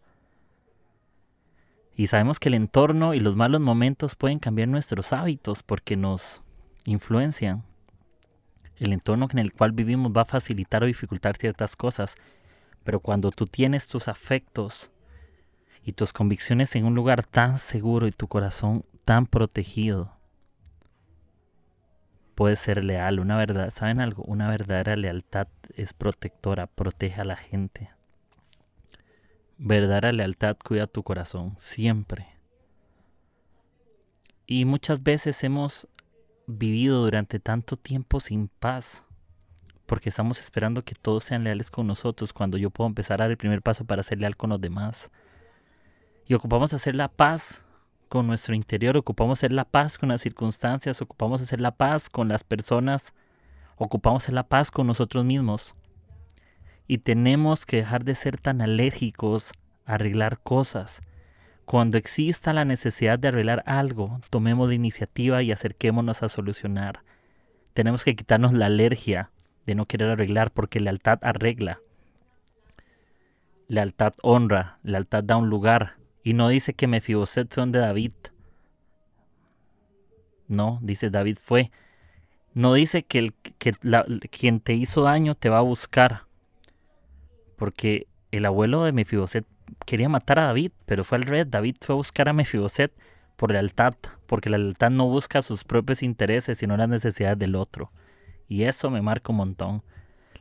Y 1.95 2.07
sabemos 2.07 2.39
que 2.39 2.49
el 2.49 2.55
entorno 2.55 3.13
y 3.13 3.19
los 3.19 3.35
malos 3.35 3.61
momentos 3.61 4.15
pueden 4.15 4.39
cambiar 4.39 4.67
nuestros 4.67 5.13
hábitos 5.13 5.61
porque 5.61 5.95
nos 5.95 6.41
influencian. 6.85 7.63
El 8.77 8.93
entorno 8.93 9.27
en 9.31 9.39
el 9.39 9.53
cual 9.53 9.71
vivimos 9.71 10.11
va 10.15 10.21
a 10.21 10.25
facilitar 10.25 10.83
o 10.83 10.87
dificultar 10.87 11.37
ciertas 11.37 11.75
cosas, 11.75 12.15
pero 12.83 12.99
cuando 12.99 13.31
tú 13.31 13.45
tienes 13.45 13.87
tus 13.87 14.07
afectos 14.07 14.91
y 15.83 15.93
tus 15.93 16.13
convicciones 16.13 16.75
en 16.75 16.85
un 16.85 16.95
lugar 16.95 17.23
tan 17.23 17.59
seguro 17.59 18.07
y 18.07 18.11
tu 18.11 18.27
corazón 18.27 18.83
tan 19.05 19.27
protegido, 19.27 20.17
puedes 22.35 22.59
ser 22.59 22.83
leal. 22.83 23.19
Una 23.19 23.37
verdad, 23.37 23.71
¿saben 23.73 24.01
algo? 24.01 24.23
Una 24.23 24.49
verdadera 24.49 24.95
lealtad 24.95 25.47
es 25.75 25.93
protectora, 25.93 26.67
protege 26.67 27.21
a 27.21 27.25
la 27.25 27.35
gente. 27.35 27.91
Verdadera 29.57 30.11
lealtad 30.11 30.57
cuida 30.57 30.87
tu 30.87 31.03
corazón, 31.03 31.55
siempre. 31.57 32.27
Y 34.45 34.65
muchas 34.65 35.03
veces 35.03 35.43
hemos 35.43 35.87
vivido 36.47 37.03
durante 37.03 37.39
tanto 37.39 37.77
tiempo 37.77 38.19
sin 38.19 38.49
paz, 38.49 39.05
porque 39.85 40.09
estamos 40.09 40.39
esperando 40.39 40.83
que 40.83 40.95
todos 40.95 41.23
sean 41.23 41.43
leales 41.43 41.71
con 41.71 41.87
nosotros 41.87 42.33
cuando 42.33 42.57
yo 42.57 42.69
puedo 42.69 42.87
empezar 42.87 43.21
a 43.21 43.25
dar 43.25 43.31
el 43.31 43.37
primer 43.37 43.61
paso 43.61 43.85
para 43.85 44.03
ser 44.03 44.19
leal 44.19 44.35
con 44.35 44.49
los 44.49 44.59
demás. 44.59 45.09
Y 46.25 46.33
ocupamos 46.33 46.73
hacer 46.73 46.95
la 46.95 47.07
paz 47.07 47.62
con 48.13 48.27
nuestro 48.27 48.53
interior, 48.53 48.95
ocupamos 48.95 49.39
hacer 49.39 49.51
la 49.51 49.65
paz 49.65 49.97
con 49.97 50.09
las 50.09 50.21
circunstancias, 50.21 51.01
ocupamos 51.01 51.41
hacer 51.41 51.59
la 51.59 51.71
paz 51.71 52.11
con 52.11 52.27
las 52.27 52.43
personas, 52.43 53.11
ocupamos 53.75 54.21
hacer 54.21 54.35
la 54.35 54.47
paz 54.47 54.69
con 54.69 54.85
nosotros 54.85 55.25
mismos. 55.25 55.73
Y 56.87 56.99
tenemos 56.99 57.65
que 57.65 57.77
dejar 57.77 58.03
de 58.03 58.13
ser 58.13 58.37
tan 58.37 58.61
alérgicos 58.61 59.51
a 59.87 59.95
arreglar 59.95 60.39
cosas 60.43 61.01
cuando 61.65 61.97
exista 61.97 62.53
la 62.53 62.65
necesidad 62.65 63.17
de 63.17 63.29
arreglar 63.29 63.63
algo, 63.65 64.19
tomemos 64.29 64.67
la 64.67 64.75
iniciativa 64.75 65.41
y 65.41 65.51
acerquémonos 65.51 66.21
a 66.21 66.29
solucionar. 66.29 66.99
Tenemos 67.73 68.03
que 68.03 68.15
quitarnos 68.15 68.53
la 68.53 68.67
alergia 68.67 69.31
de 69.65 69.73
no 69.73 69.87
querer 69.87 70.11
arreglar 70.11 70.51
porque 70.51 70.79
lealtad 70.79 71.17
arregla. 71.23 71.79
Lealtad 73.67 74.13
honra, 74.21 74.77
lealtad 74.83 75.23
da 75.23 75.37
un 75.37 75.49
lugar. 75.49 75.95
Y 76.23 76.33
no 76.33 76.47
dice 76.47 76.73
que 76.73 76.87
Mefiboset 76.87 77.53
fue 77.53 77.61
donde 77.61 77.79
David. 77.79 78.13
No, 80.47 80.79
dice 80.81 81.09
David 81.09 81.37
fue. 81.41 81.71
No 82.53 82.73
dice 82.73 83.03
que, 83.03 83.19
el, 83.19 83.33
que 83.33 83.73
quien 84.29 84.59
te 84.59 84.73
hizo 84.73 85.03
daño 85.03 85.35
te 85.35 85.49
va 85.49 85.57
a 85.57 85.63
buscar. 85.63 86.23
Porque 87.57 88.07
el 88.31 88.45
abuelo 88.45 88.83
de 88.83 88.91
Mefiboset 88.91 89.45
quería 89.85 90.09
matar 90.09 90.39
a 90.39 90.45
David, 90.45 90.71
pero 90.85 91.03
fue 91.03 91.17
al 91.17 91.23
rey. 91.23 91.43
David 91.45 91.77
fue 91.81 91.93
a 91.93 91.97
buscar 91.97 92.29
a 92.29 92.33
Mefiboset 92.33 92.93
por 93.35 93.51
lealtad, 93.51 93.93
porque 94.27 94.49
la 94.49 94.57
lealtad 94.57 94.91
no 94.91 95.07
busca 95.07 95.41
sus 95.41 95.63
propios 95.63 96.03
intereses, 96.03 96.57
sino 96.57 96.77
las 96.77 96.89
necesidades 96.89 97.39
del 97.39 97.55
otro. 97.55 97.91
Y 98.47 98.63
eso 98.63 98.89
me 98.89 99.01
marca 99.01 99.31
un 99.31 99.37
montón. 99.37 99.83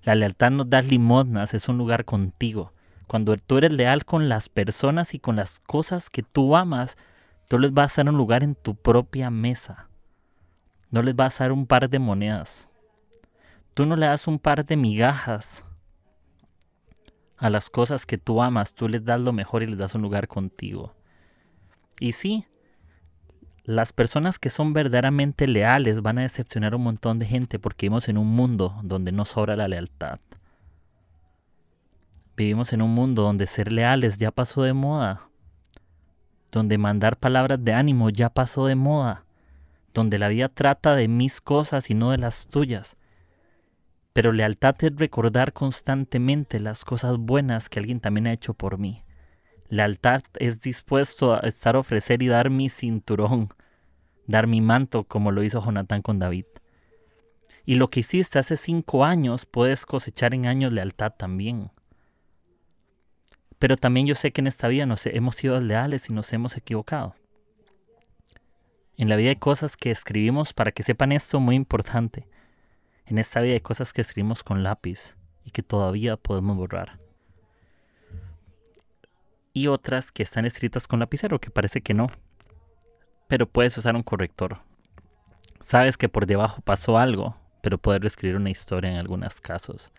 La 0.02 0.14
lealtad 0.14 0.50
no 0.50 0.64
da 0.64 0.82
limosnas, 0.82 1.54
es 1.54 1.68
un 1.68 1.78
lugar 1.78 2.04
contigo. 2.04 2.72
Cuando 3.12 3.36
tú 3.36 3.58
eres 3.58 3.70
leal 3.70 4.06
con 4.06 4.30
las 4.30 4.48
personas 4.48 5.12
y 5.12 5.18
con 5.18 5.36
las 5.36 5.60
cosas 5.60 6.08
que 6.08 6.22
tú 6.22 6.56
amas, 6.56 6.96
tú 7.46 7.58
les 7.58 7.70
vas 7.70 7.92
a 7.92 8.04
dar 8.04 8.10
un 8.10 8.16
lugar 8.16 8.42
en 8.42 8.54
tu 8.54 8.74
propia 8.74 9.28
mesa. 9.28 9.90
No 10.90 11.02
les 11.02 11.14
vas 11.14 11.38
a 11.38 11.44
dar 11.44 11.52
un 11.52 11.66
par 11.66 11.90
de 11.90 11.98
monedas. 11.98 12.70
Tú 13.74 13.84
no 13.84 13.96
le 13.96 14.06
das 14.06 14.26
un 14.28 14.38
par 14.38 14.64
de 14.64 14.78
migajas 14.78 15.62
a 17.36 17.50
las 17.50 17.68
cosas 17.68 18.06
que 18.06 18.16
tú 18.16 18.40
amas, 18.40 18.72
tú 18.72 18.88
les 18.88 19.04
das 19.04 19.20
lo 19.20 19.34
mejor 19.34 19.62
y 19.62 19.66
les 19.66 19.76
das 19.76 19.94
un 19.94 20.00
lugar 20.00 20.26
contigo. 20.26 20.94
Y 22.00 22.12
sí, 22.12 22.46
las 23.62 23.92
personas 23.92 24.38
que 24.38 24.48
son 24.48 24.72
verdaderamente 24.72 25.46
leales 25.46 26.00
van 26.00 26.16
a 26.16 26.22
decepcionar 26.22 26.72
a 26.72 26.76
un 26.76 26.84
montón 26.84 27.18
de 27.18 27.26
gente 27.26 27.58
porque 27.58 27.84
vivimos 27.84 28.08
en 28.08 28.16
un 28.16 28.28
mundo 28.28 28.80
donde 28.82 29.12
no 29.12 29.26
sobra 29.26 29.54
la 29.54 29.68
lealtad. 29.68 30.18
Vivimos 32.36 32.72
en 32.72 32.80
un 32.80 32.94
mundo 32.94 33.22
donde 33.22 33.46
ser 33.46 33.72
leales 33.72 34.18
ya 34.18 34.30
pasó 34.30 34.62
de 34.62 34.72
moda, 34.72 35.28
donde 36.50 36.78
mandar 36.78 37.18
palabras 37.18 37.62
de 37.62 37.74
ánimo 37.74 38.08
ya 38.08 38.30
pasó 38.30 38.66
de 38.66 38.74
moda, 38.74 39.24
donde 39.92 40.18
la 40.18 40.28
vida 40.28 40.48
trata 40.48 40.94
de 40.94 41.08
mis 41.08 41.40
cosas 41.42 41.90
y 41.90 41.94
no 41.94 42.10
de 42.10 42.18
las 42.18 42.48
tuyas, 42.48 42.96
pero 44.14 44.32
lealtad 44.32 44.76
es 44.80 44.96
recordar 44.96 45.52
constantemente 45.52 46.58
las 46.60 46.84
cosas 46.84 47.18
buenas 47.18 47.68
que 47.68 47.80
alguien 47.80 48.00
también 48.00 48.26
ha 48.26 48.32
hecho 48.32 48.54
por 48.54 48.78
mí. 48.78 49.02
Lealtad 49.68 50.22
es 50.38 50.60
dispuesto 50.60 51.34
a 51.34 51.40
estar 51.40 51.76
a 51.76 51.80
ofrecer 51.80 52.22
y 52.22 52.28
dar 52.28 52.50
mi 52.50 52.68
cinturón, 52.68 53.48
dar 54.26 54.46
mi 54.46 54.60
manto 54.60 55.04
como 55.04 55.32
lo 55.32 55.42
hizo 55.42 55.62
Jonatán 55.62 56.02
con 56.02 56.18
David. 56.18 56.44
Y 57.64 57.76
lo 57.76 57.88
que 57.88 58.00
hiciste 58.00 58.38
hace 58.38 58.56
cinco 58.56 59.04
años 59.04 59.46
puedes 59.46 59.86
cosechar 59.86 60.34
en 60.34 60.46
años 60.46 60.72
lealtad 60.72 61.12
también. 61.16 61.70
Pero 63.62 63.76
también 63.76 64.08
yo 64.08 64.16
sé 64.16 64.32
que 64.32 64.40
en 64.40 64.48
esta 64.48 64.66
vida 64.66 64.86
nos 64.86 65.06
hemos 65.06 65.36
sido 65.36 65.60
leales 65.60 66.10
y 66.10 66.12
nos 66.12 66.32
hemos 66.32 66.56
equivocado. 66.56 67.14
En 68.96 69.08
la 69.08 69.14
vida 69.14 69.28
hay 69.28 69.36
cosas 69.36 69.76
que 69.76 69.92
escribimos 69.92 70.52
para 70.52 70.72
que 70.72 70.82
sepan 70.82 71.12
esto 71.12 71.38
muy 71.38 71.54
importante. 71.54 72.26
En 73.06 73.18
esta 73.18 73.40
vida 73.40 73.52
hay 73.54 73.60
cosas 73.60 73.92
que 73.92 74.00
escribimos 74.00 74.42
con 74.42 74.64
lápiz 74.64 75.14
y 75.44 75.52
que 75.52 75.62
todavía 75.62 76.16
podemos 76.16 76.56
borrar. 76.56 76.98
Y 79.52 79.68
otras 79.68 80.10
que 80.10 80.24
están 80.24 80.44
escritas 80.44 80.88
con 80.88 80.98
lapicero, 80.98 81.40
que 81.40 81.50
parece 81.50 81.82
que 81.82 81.94
no. 81.94 82.08
Pero 83.28 83.46
puedes 83.46 83.78
usar 83.78 83.94
un 83.94 84.02
corrector. 84.02 84.58
Sabes 85.60 85.96
que 85.96 86.08
por 86.08 86.26
debajo 86.26 86.62
pasó 86.62 86.98
algo, 86.98 87.36
pero 87.62 87.78
poder 87.78 88.04
escribir 88.06 88.34
una 88.34 88.50
historia 88.50 88.90
en 88.90 88.96
algunos 88.96 89.40
casos. 89.40 89.92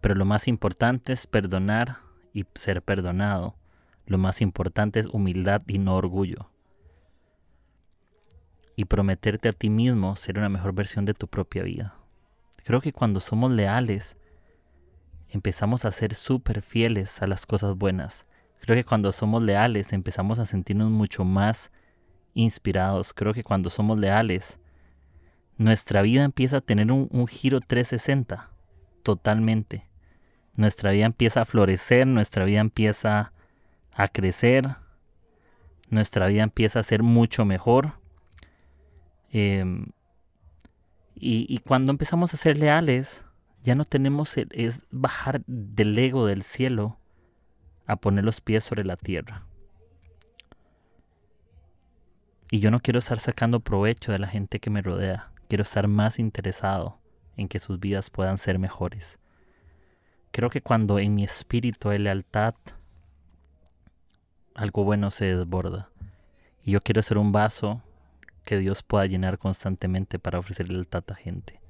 Pero 0.00 0.14
lo 0.14 0.24
más 0.24 0.46
importante 0.46 1.12
es 1.12 1.26
perdonar 1.26 2.11
y 2.32 2.46
ser 2.54 2.82
perdonado. 2.82 3.56
Lo 4.06 4.18
más 4.18 4.40
importante 4.40 5.00
es 5.00 5.06
humildad 5.06 5.62
y 5.66 5.78
no 5.78 5.96
orgullo 5.96 6.52
y 8.76 8.84
prometerte 8.84 9.48
a 9.48 9.52
ti 9.52 9.70
mismo 9.70 10.16
ser 10.16 10.38
una 10.38 10.48
mejor 10.48 10.72
versión 10.72 11.04
de 11.04 11.14
tu 11.14 11.28
propia 11.28 11.62
vida. 11.62 11.94
Creo 12.64 12.80
que 12.80 12.92
cuando 12.92 13.20
somos 13.20 13.52
leales, 13.52 14.16
empezamos 15.28 15.84
a 15.84 15.92
ser 15.92 16.14
súper 16.14 16.62
fieles 16.62 17.22
a 17.22 17.26
las 17.26 17.46
cosas 17.46 17.76
buenas. 17.76 18.24
Creo 18.60 18.76
que 18.76 18.84
cuando 18.84 19.12
somos 19.12 19.42
leales 19.42 19.92
empezamos 19.92 20.38
a 20.38 20.46
sentirnos 20.46 20.90
mucho 20.90 21.24
más 21.24 21.70
inspirados. 22.34 23.12
Creo 23.12 23.34
que 23.34 23.42
cuando 23.42 23.68
somos 23.68 23.98
leales, 23.98 24.58
nuestra 25.58 26.02
vida 26.02 26.24
empieza 26.24 26.58
a 26.58 26.60
tener 26.60 26.90
un, 26.92 27.08
un, 27.10 27.26
giro 27.26 27.60
360, 27.60 28.50
totalmente. 29.02 29.86
Nuestra 30.54 30.92
vida 30.92 31.06
empieza 31.06 31.42
a 31.42 31.44
florecer, 31.44 32.06
nuestra 32.06 32.44
vida 32.44 32.60
empieza 32.60 33.32
a 33.94 34.08
crecer, 34.08 34.76
nuestra 35.88 36.26
vida 36.26 36.42
empieza 36.42 36.80
a 36.80 36.82
ser 36.82 37.02
mucho 37.02 37.44
mejor. 37.44 37.94
Em, 39.30 39.86
y, 41.14 41.58
cuando 41.58 41.92
empezamos 41.92 42.34
a 42.34 42.36
ser 42.36 42.58
leales, 42.58 43.22
ya 43.62 43.74
no 43.74 43.84
tenemos, 43.84 44.36
es 44.36 44.82
bajar 44.90 45.42
del 45.46 45.96
ego 45.98 46.26
del 46.26 46.42
cielo 46.42 46.98
a 47.86 47.96
poner 47.96 48.24
los 48.24 48.40
pies 48.40 48.64
sobre 48.64 48.84
la 48.84 48.96
tierra. 48.96 49.44
Y 52.50 52.58
yo 52.58 52.70
no 52.70 52.80
quiero 52.80 52.98
estar 52.98 53.18
sacando 53.18 53.60
provecho 53.60 54.12
de 54.12 54.18
la 54.18 54.26
gente 54.26 54.60
que 54.60 54.68
me 54.68 54.82
rodea. 54.82 55.30
Quiero 55.48 55.62
estar 55.62 55.88
más 55.88 56.18
interesado 56.18 56.98
en 57.36 57.48
que 57.48 57.58
sus 57.58 57.80
vidas 57.80 58.10
puedan 58.10 58.36
ser 58.36 58.58
mejores. 58.58 59.18
Creo 60.32 60.48
que 60.48 60.62
cuando 60.62 60.98
en 60.98 61.14
mi 61.14 61.24
espíritu 61.24 61.90
hay 61.90 61.98
lealtad, 61.98 62.54
algo 64.54 64.82
bueno 64.82 65.10
se 65.10 65.36
desborda. 65.36 65.90
Y 66.64 66.72
yo 66.72 66.80
quiero 66.80 67.02
ser 67.02 67.18
un 67.18 67.32
vaso 67.32 67.82
que 68.44 68.58
Dios 68.58 68.82
pueda 68.82 69.06
llenar 69.06 69.38
constantemente 69.38 70.18
para 70.18 70.38
ofrecerle 70.38 70.78
el 70.78 70.88
a 70.90 71.14
gente. 71.14 71.60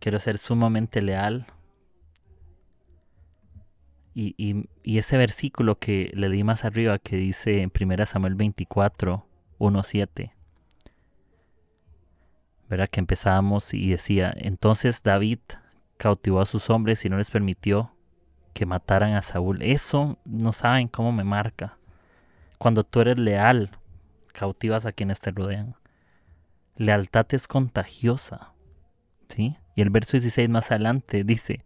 Quiero 0.00 0.18
ser 0.18 0.38
sumamente 0.38 1.00
leal 1.00 1.46
Y, 4.14 4.66
ese 4.82 5.18
versículo 5.18 5.78
que 5.78 6.10
le 6.14 6.30
di 6.30 6.42
más 6.42 6.64
arriba 6.64 6.98
que 6.98 7.16
dice 7.16 7.60
en 7.60 7.70
1 7.70 8.06
Samuel 8.06 8.34
24, 8.34 9.26
1, 9.58 9.82
7. 9.82 10.34
¿Verdad? 12.68 12.88
Que 12.88 13.00
empezábamos 13.00 13.74
y 13.74 13.90
decía, 13.90 14.32
entonces 14.34 15.02
David 15.02 15.40
cautivó 15.96 16.40
a 16.40 16.46
sus 16.46 16.70
hombres 16.70 17.04
y 17.04 17.08
no 17.08 17.18
les 17.18 17.30
permitió 17.30 17.92
que 18.52 18.66
mataran 18.66 19.14
a 19.14 19.22
Saúl. 19.22 19.62
Eso 19.62 20.18
no 20.24 20.52
saben 20.52 20.88
cómo 20.88 21.12
me 21.12 21.24
marca. 21.24 21.78
Cuando 22.58 22.84
tú 22.84 23.00
eres 23.00 23.18
leal, 23.18 23.70
cautivas 24.32 24.86
a 24.86 24.92
quienes 24.92 25.20
te 25.20 25.30
rodean. 25.30 25.76
Lealtad 26.76 27.26
es 27.30 27.48
contagiosa. 27.48 28.52
¿Sí? 29.28 29.56
Y 29.74 29.82
el 29.82 29.90
verso 29.90 30.12
16 30.12 30.48
más 30.48 30.70
adelante 30.70 31.24
dice, 31.24 31.64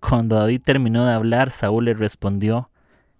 cuando 0.00 0.36
David 0.36 0.62
terminó 0.64 1.04
de 1.04 1.12
hablar, 1.12 1.50
Saúl 1.50 1.84
le 1.86 1.94
respondió, 1.94 2.70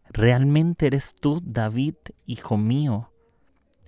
¿realmente 0.08 0.86
eres 0.86 1.14
tú, 1.14 1.42
David, 1.44 1.94
hijo 2.24 2.56
mío? 2.56 3.12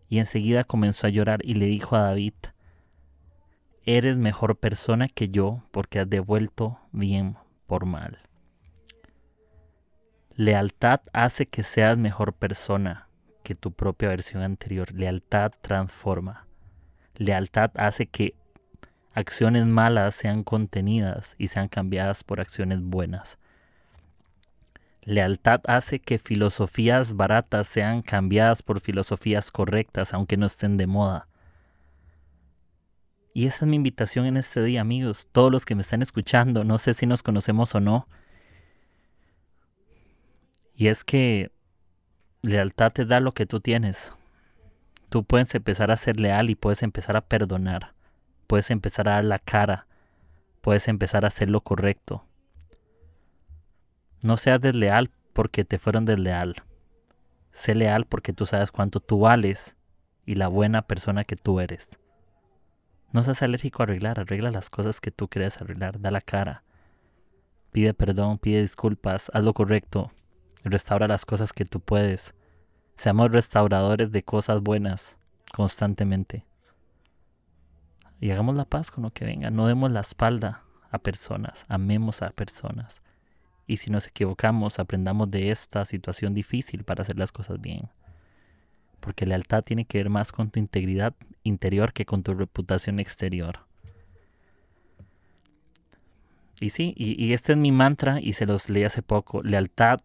Y 0.08 0.18
enseguida 0.18 0.64
comenzó 0.64 1.06
a 1.06 1.10
llorar 1.10 1.40
y 1.42 1.54
le 1.54 1.66
dijo 1.66 1.96
a 1.96 2.02
David, 2.02 2.34
Eres 3.84 4.16
mejor 4.16 4.56
persona 4.56 5.08
que 5.08 5.28
yo 5.28 5.64
porque 5.72 5.98
has 5.98 6.08
devuelto 6.08 6.78
bien 6.92 7.36
por 7.66 7.84
mal. 7.84 8.20
Lealtad 10.36 11.00
hace 11.12 11.46
que 11.46 11.64
seas 11.64 11.98
mejor 11.98 12.32
persona 12.32 13.08
que 13.42 13.56
tu 13.56 13.72
propia 13.72 14.08
versión 14.08 14.42
anterior. 14.42 14.92
Lealtad 14.92 15.52
transforma. 15.62 16.46
Lealtad 17.16 17.72
hace 17.74 18.06
que 18.06 18.34
acciones 19.14 19.66
malas 19.66 20.14
sean 20.14 20.44
contenidas 20.44 21.34
y 21.36 21.48
sean 21.48 21.68
cambiadas 21.68 22.22
por 22.22 22.40
acciones 22.40 22.80
buenas. 22.82 23.36
Lealtad 25.02 25.60
hace 25.66 25.98
que 25.98 26.18
filosofías 26.18 27.14
baratas 27.14 27.66
sean 27.66 28.02
cambiadas 28.02 28.62
por 28.62 28.78
filosofías 28.78 29.50
correctas, 29.50 30.14
aunque 30.14 30.36
no 30.36 30.46
estén 30.46 30.76
de 30.76 30.86
moda. 30.86 31.26
Y 33.34 33.46
esa 33.46 33.64
es 33.64 33.68
mi 33.68 33.76
invitación 33.76 34.26
en 34.26 34.36
este 34.36 34.62
día, 34.62 34.80
amigos. 34.80 35.28
Todos 35.32 35.50
los 35.50 35.64
que 35.64 35.74
me 35.74 35.82
están 35.82 36.02
escuchando, 36.02 36.64
no 36.64 36.78
sé 36.78 36.94
si 36.94 37.06
nos 37.06 37.22
conocemos 37.22 37.74
o 37.74 37.80
no. 37.80 38.08
Y 40.74 40.88
es 40.88 41.04
que 41.04 41.50
lealtad 42.42 42.92
te 42.92 43.04
da 43.04 43.20
lo 43.20 43.32
que 43.32 43.46
tú 43.46 43.60
tienes. 43.60 44.12
Tú 45.08 45.24
puedes 45.24 45.54
empezar 45.54 45.90
a 45.90 45.96
ser 45.96 46.20
leal 46.20 46.50
y 46.50 46.54
puedes 46.54 46.82
empezar 46.82 47.16
a 47.16 47.22
perdonar 47.22 47.94
puedes 48.52 48.70
empezar 48.70 49.08
a 49.08 49.12
dar 49.12 49.24
la 49.24 49.38
cara, 49.38 49.86
puedes 50.60 50.86
empezar 50.86 51.24
a 51.24 51.28
hacer 51.28 51.48
lo 51.48 51.62
correcto. 51.62 52.26
No 54.22 54.36
seas 54.36 54.60
desleal 54.60 55.10
porque 55.32 55.64
te 55.64 55.78
fueron 55.78 56.04
desleal. 56.04 56.56
Sé 57.50 57.74
leal 57.74 58.04
porque 58.04 58.34
tú 58.34 58.44
sabes 58.44 58.70
cuánto 58.70 59.00
tú 59.00 59.20
vales 59.20 59.74
y 60.26 60.34
la 60.34 60.48
buena 60.48 60.82
persona 60.82 61.24
que 61.24 61.34
tú 61.34 61.60
eres. 61.60 61.98
No 63.12 63.22
seas 63.22 63.42
alérgico 63.42 63.82
a 63.82 63.84
arreglar, 63.84 64.18
arregla 64.18 64.50
las 64.50 64.70
cosas 64.70 65.00
que 65.00 65.10
tú 65.10 65.28
quieres 65.28 65.60
arreglar, 65.60 66.00
da 66.00 66.10
la 66.10 66.20
cara. 66.20 66.64
Pide 67.70 67.94
perdón, 67.94 68.38
pide 68.38 68.62
disculpas, 68.62 69.30
haz 69.32 69.42
lo 69.44 69.54
correcto, 69.54 70.10
restaura 70.64 71.08
las 71.08 71.24
cosas 71.24 71.52
que 71.52 71.64
tú 71.64 71.80
puedes. 71.80 72.34
Seamos 72.96 73.30
restauradores 73.30 74.12
de 74.12 74.22
cosas 74.22 74.60
buenas 74.60 75.16
constantemente 75.52 76.44
y 78.22 78.30
hagamos 78.30 78.54
la 78.54 78.64
paz 78.64 78.92
con 78.92 79.02
lo 79.02 79.10
que 79.10 79.24
venga. 79.24 79.50
No 79.50 79.66
demos 79.66 79.90
la 79.90 79.98
espalda 79.98 80.62
a 80.92 80.98
personas, 80.98 81.64
amemos 81.66 82.22
a 82.22 82.30
personas. 82.30 83.02
Y 83.66 83.78
si 83.78 83.90
nos 83.90 84.06
equivocamos, 84.06 84.78
aprendamos 84.78 85.28
de 85.28 85.50
esta 85.50 85.84
situación 85.84 86.32
difícil 86.32 86.84
para 86.84 87.02
hacer 87.02 87.18
las 87.18 87.32
cosas 87.32 87.60
bien. 87.60 87.90
Porque 89.02 89.26
lealtad 89.26 89.64
tiene 89.64 89.84
que 89.84 89.98
ver 89.98 90.10
más 90.10 90.30
con 90.30 90.50
tu 90.50 90.60
integridad 90.60 91.12
interior 91.42 91.92
que 91.92 92.06
con 92.06 92.22
tu 92.22 92.34
reputación 92.34 93.00
exterior. 93.00 93.66
Y 96.60 96.70
sí, 96.70 96.94
y, 96.96 97.32
este 97.32 97.52
es 97.52 97.58
mi 97.58 97.72
mantra 97.72 98.20
y 98.20 98.34
se 98.34 98.46
los 98.46 98.70
leí 98.70 98.84
hace 98.84 99.02
poco. 99.02 99.42
Lealtad 99.42 99.98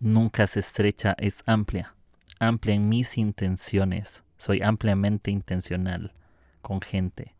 nunca 0.00 0.46
se 0.46 0.60
estrecha, 0.60 1.14
es 1.18 1.42
amplia. 1.44 1.94
Amplia 2.38 2.74
en 2.74 2.88
mis 2.88 3.18
intenciones. 3.18 4.24
Soy 4.38 4.62
ampliamente 4.62 5.30
intencional 5.30 6.14
con 6.62 6.80
gente. 6.80 7.34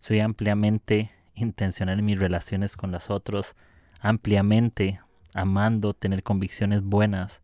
Soy 0.00 0.18
ampliamente 0.18 1.12
intencional 1.36 2.00
en 2.00 2.06
mis 2.06 2.18
relaciones 2.18 2.76
con 2.76 2.90
los 2.90 3.08
otros, 3.08 3.54
ampliamente 4.00 5.00
amando 5.32 5.92
tener 5.92 6.24
convicciones 6.24 6.82
buenas 6.82 7.40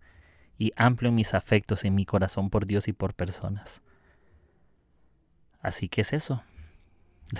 y 0.59 0.73
amplio 0.77 1.11
en 1.11 1.15
mis 1.15 1.35
afectos 1.35 1.85
en 1.85 1.95
mi 1.95 2.07
corazón 2.07 2.51
por 2.51 2.67
Dios 2.67 2.89
y 2.89 2.93
por 2.93 3.15
personas. 3.15 3.83
Así 5.61 5.89
que 5.89 6.03
es 6.03 6.13
eso. 6.13 6.43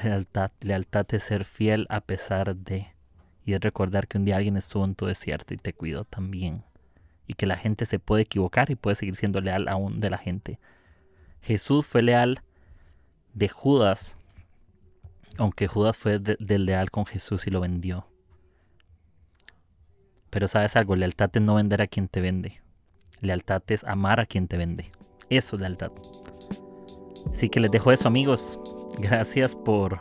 Lealtad, 0.03 0.51
lealtad 0.61 1.07
es 1.11 1.23
ser 1.23 1.45
fiel 1.45 1.87
a 1.89 2.01
pesar 2.01 2.57
de. 2.57 2.89
Y 3.45 3.55
es 3.55 3.61
recordar 3.61 4.09
que 4.09 4.19
un 4.19 4.25
día 4.25 4.37
alguien 4.37 4.57
estuvo 4.57 4.85
en 4.85 4.97
tu 4.97 5.07
desierto 5.07 5.55
y 5.55 5.57
te 5.57 5.73
cuidó 5.73 6.05
también. 6.05 6.65
Y 7.29 7.35
que 7.35 7.47
la 7.47 7.57
gente 7.57 7.87
se 7.87 7.99
puede 7.99 8.23
equivocar 8.23 8.71
y 8.71 8.75
puede 8.75 8.97
seguir 8.97 9.15
siendo 9.15 9.41
leal 9.41 9.69
aún 9.69 10.01
de 10.01 10.11
la 10.11 10.19
gente. 10.19 10.59
Jesús 11.41 11.87
fue 11.87 12.03
leal 12.03 12.43
de 13.33 13.49
Judas, 13.49 14.17
aunque 15.39 15.69
Judas 15.69 15.97
fue 15.97 16.19
del 16.19 16.67
leal 16.67 16.91
con 16.91 17.07
Jesús 17.07 17.47
y 17.47 17.51
lo 17.51 17.61
vendió. 17.61 18.09
Pero 20.31 20.49
sabes 20.49 20.75
algo, 20.75 20.97
lealtad 20.97 21.31
es 21.33 21.43
no 21.43 21.55
vender 21.55 21.83
a 21.83 21.87
quien 21.87 22.09
te 22.09 22.21
vende. 22.21 22.61
Lealtad 23.21 23.63
es 23.69 23.85
amar 23.85 24.21
a 24.21 24.27
quien 24.27 24.49
te 24.49 24.57
vende. 24.57 24.91
Eso 25.31 25.57
es 25.57 25.63
lealtad. 25.63 25.93
Así 27.33 27.49
que 27.49 27.61
les 27.61 27.71
dejo 27.71 27.91
eso 27.91 28.09
amigos. 28.09 28.59
Gracias 28.99 29.55
por, 29.55 30.01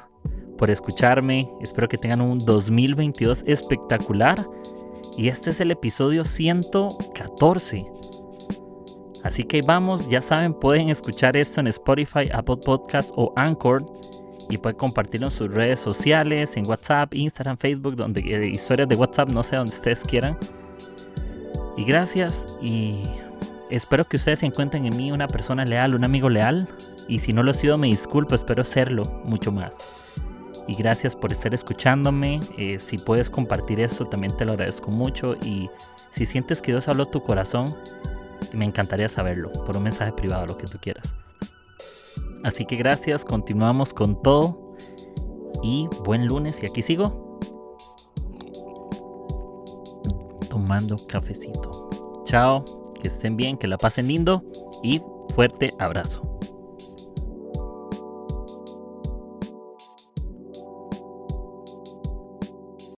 por 0.58 0.70
escucharme. 0.70 1.50
Espero 1.62 1.88
que 1.88 1.98
tengan 1.98 2.22
un 2.22 2.40
2022 2.40 3.44
espectacular. 3.48 4.38
Y 5.18 5.30
este 5.30 5.52
es 5.52 5.62
el 5.62 5.72
episodio 5.72 6.24
114. 6.26 7.86
Así 9.24 9.44
que 9.44 9.62
vamos, 9.66 10.08
ya 10.08 10.22
saben, 10.22 10.54
pueden 10.54 10.90
escuchar 10.90 11.36
esto 11.36 11.60
en 11.60 11.68
Spotify, 11.68 12.30
Apple 12.32 12.58
Podcasts 12.64 13.12
o 13.16 13.34
Anchor 13.36 13.84
y 14.50 14.58
pueden 14.60 14.78
compartirlo 14.78 15.28
en 15.28 15.32
sus 15.32 15.52
redes 15.52 15.80
sociales, 15.80 16.56
en 16.58 16.68
WhatsApp, 16.68 17.14
Instagram, 17.14 17.58
Facebook, 17.58 17.96
donde 17.96 18.22
eh, 18.22 18.48
historias 18.48 18.88
de 18.88 18.96
WhatsApp, 18.96 19.32
no 19.32 19.42
sé, 19.42 19.56
donde 19.56 19.74
ustedes 19.74 20.04
quieran. 20.04 20.38
Y 21.78 21.84
gracias 21.84 22.58
y 22.62 23.02
espero 23.70 24.06
que 24.06 24.18
ustedes 24.18 24.44
encuentren 24.44 24.86
en 24.86 24.96
mí 24.96 25.12
una 25.12 25.28
persona 25.28 25.66
leal, 25.66 25.96
un 25.96 26.06
amigo 26.06 26.30
leal. 26.30 26.70
Y 27.08 27.20
si 27.20 27.34
no 27.34 27.44
lo 27.44 27.52
he 27.52 27.54
sido, 27.54 27.78
me 27.78 27.88
disculpo, 27.88 28.36
espero 28.36 28.64
serlo 28.64 29.04
mucho 29.26 29.52
más. 29.52 30.24
Y 30.68 30.76
gracias 30.76 31.16
por 31.16 31.32
estar 31.32 31.54
escuchándome. 31.54 32.40
Eh, 32.58 32.80
si 32.80 32.98
puedes 32.98 33.30
compartir 33.30 33.80
esto, 33.80 34.06
también 34.06 34.36
te 34.36 34.46
lo 34.46 34.54
agradezco 34.54 34.90
mucho. 34.90 35.36
Y 35.44 35.70
si 36.12 36.26
sientes 36.26 36.62
que 36.62 36.72
Dios 36.72 36.88
habló 36.88 37.08
tu 37.08 37.22
corazón, 37.22 37.66
me 38.54 38.66
encantaría 38.66 39.10
saberlo 39.10 39.52
por 39.52 39.78
un 39.78 39.84
mensaje 39.84 40.14
privado, 40.14 40.46
lo 40.46 40.58
que 40.58 40.66
tú 40.66 40.78
quieras. 40.80 41.14
Así 42.44 42.66
que 42.66 42.78
gracias, 42.78 43.26
continuamos 43.26 43.94
con 43.94 44.22
todo 44.22 44.76
y 45.64 45.90
buen 46.04 46.28
lunes 46.28 46.62
y 46.62 46.68
aquí 46.68 46.82
sigo 46.84 47.25
tomando 50.56 50.96
cafecito. 51.10 51.90
Chao, 52.24 52.64
que 53.02 53.10
estén 53.10 53.36
bien, 53.36 53.58
que 53.58 53.68
la 53.68 53.78
pasen 53.78 54.08
lindo 54.08 54.42
y 54.82 55.02
fuerte 55.36 55.74
abrazo. 55.80 56.35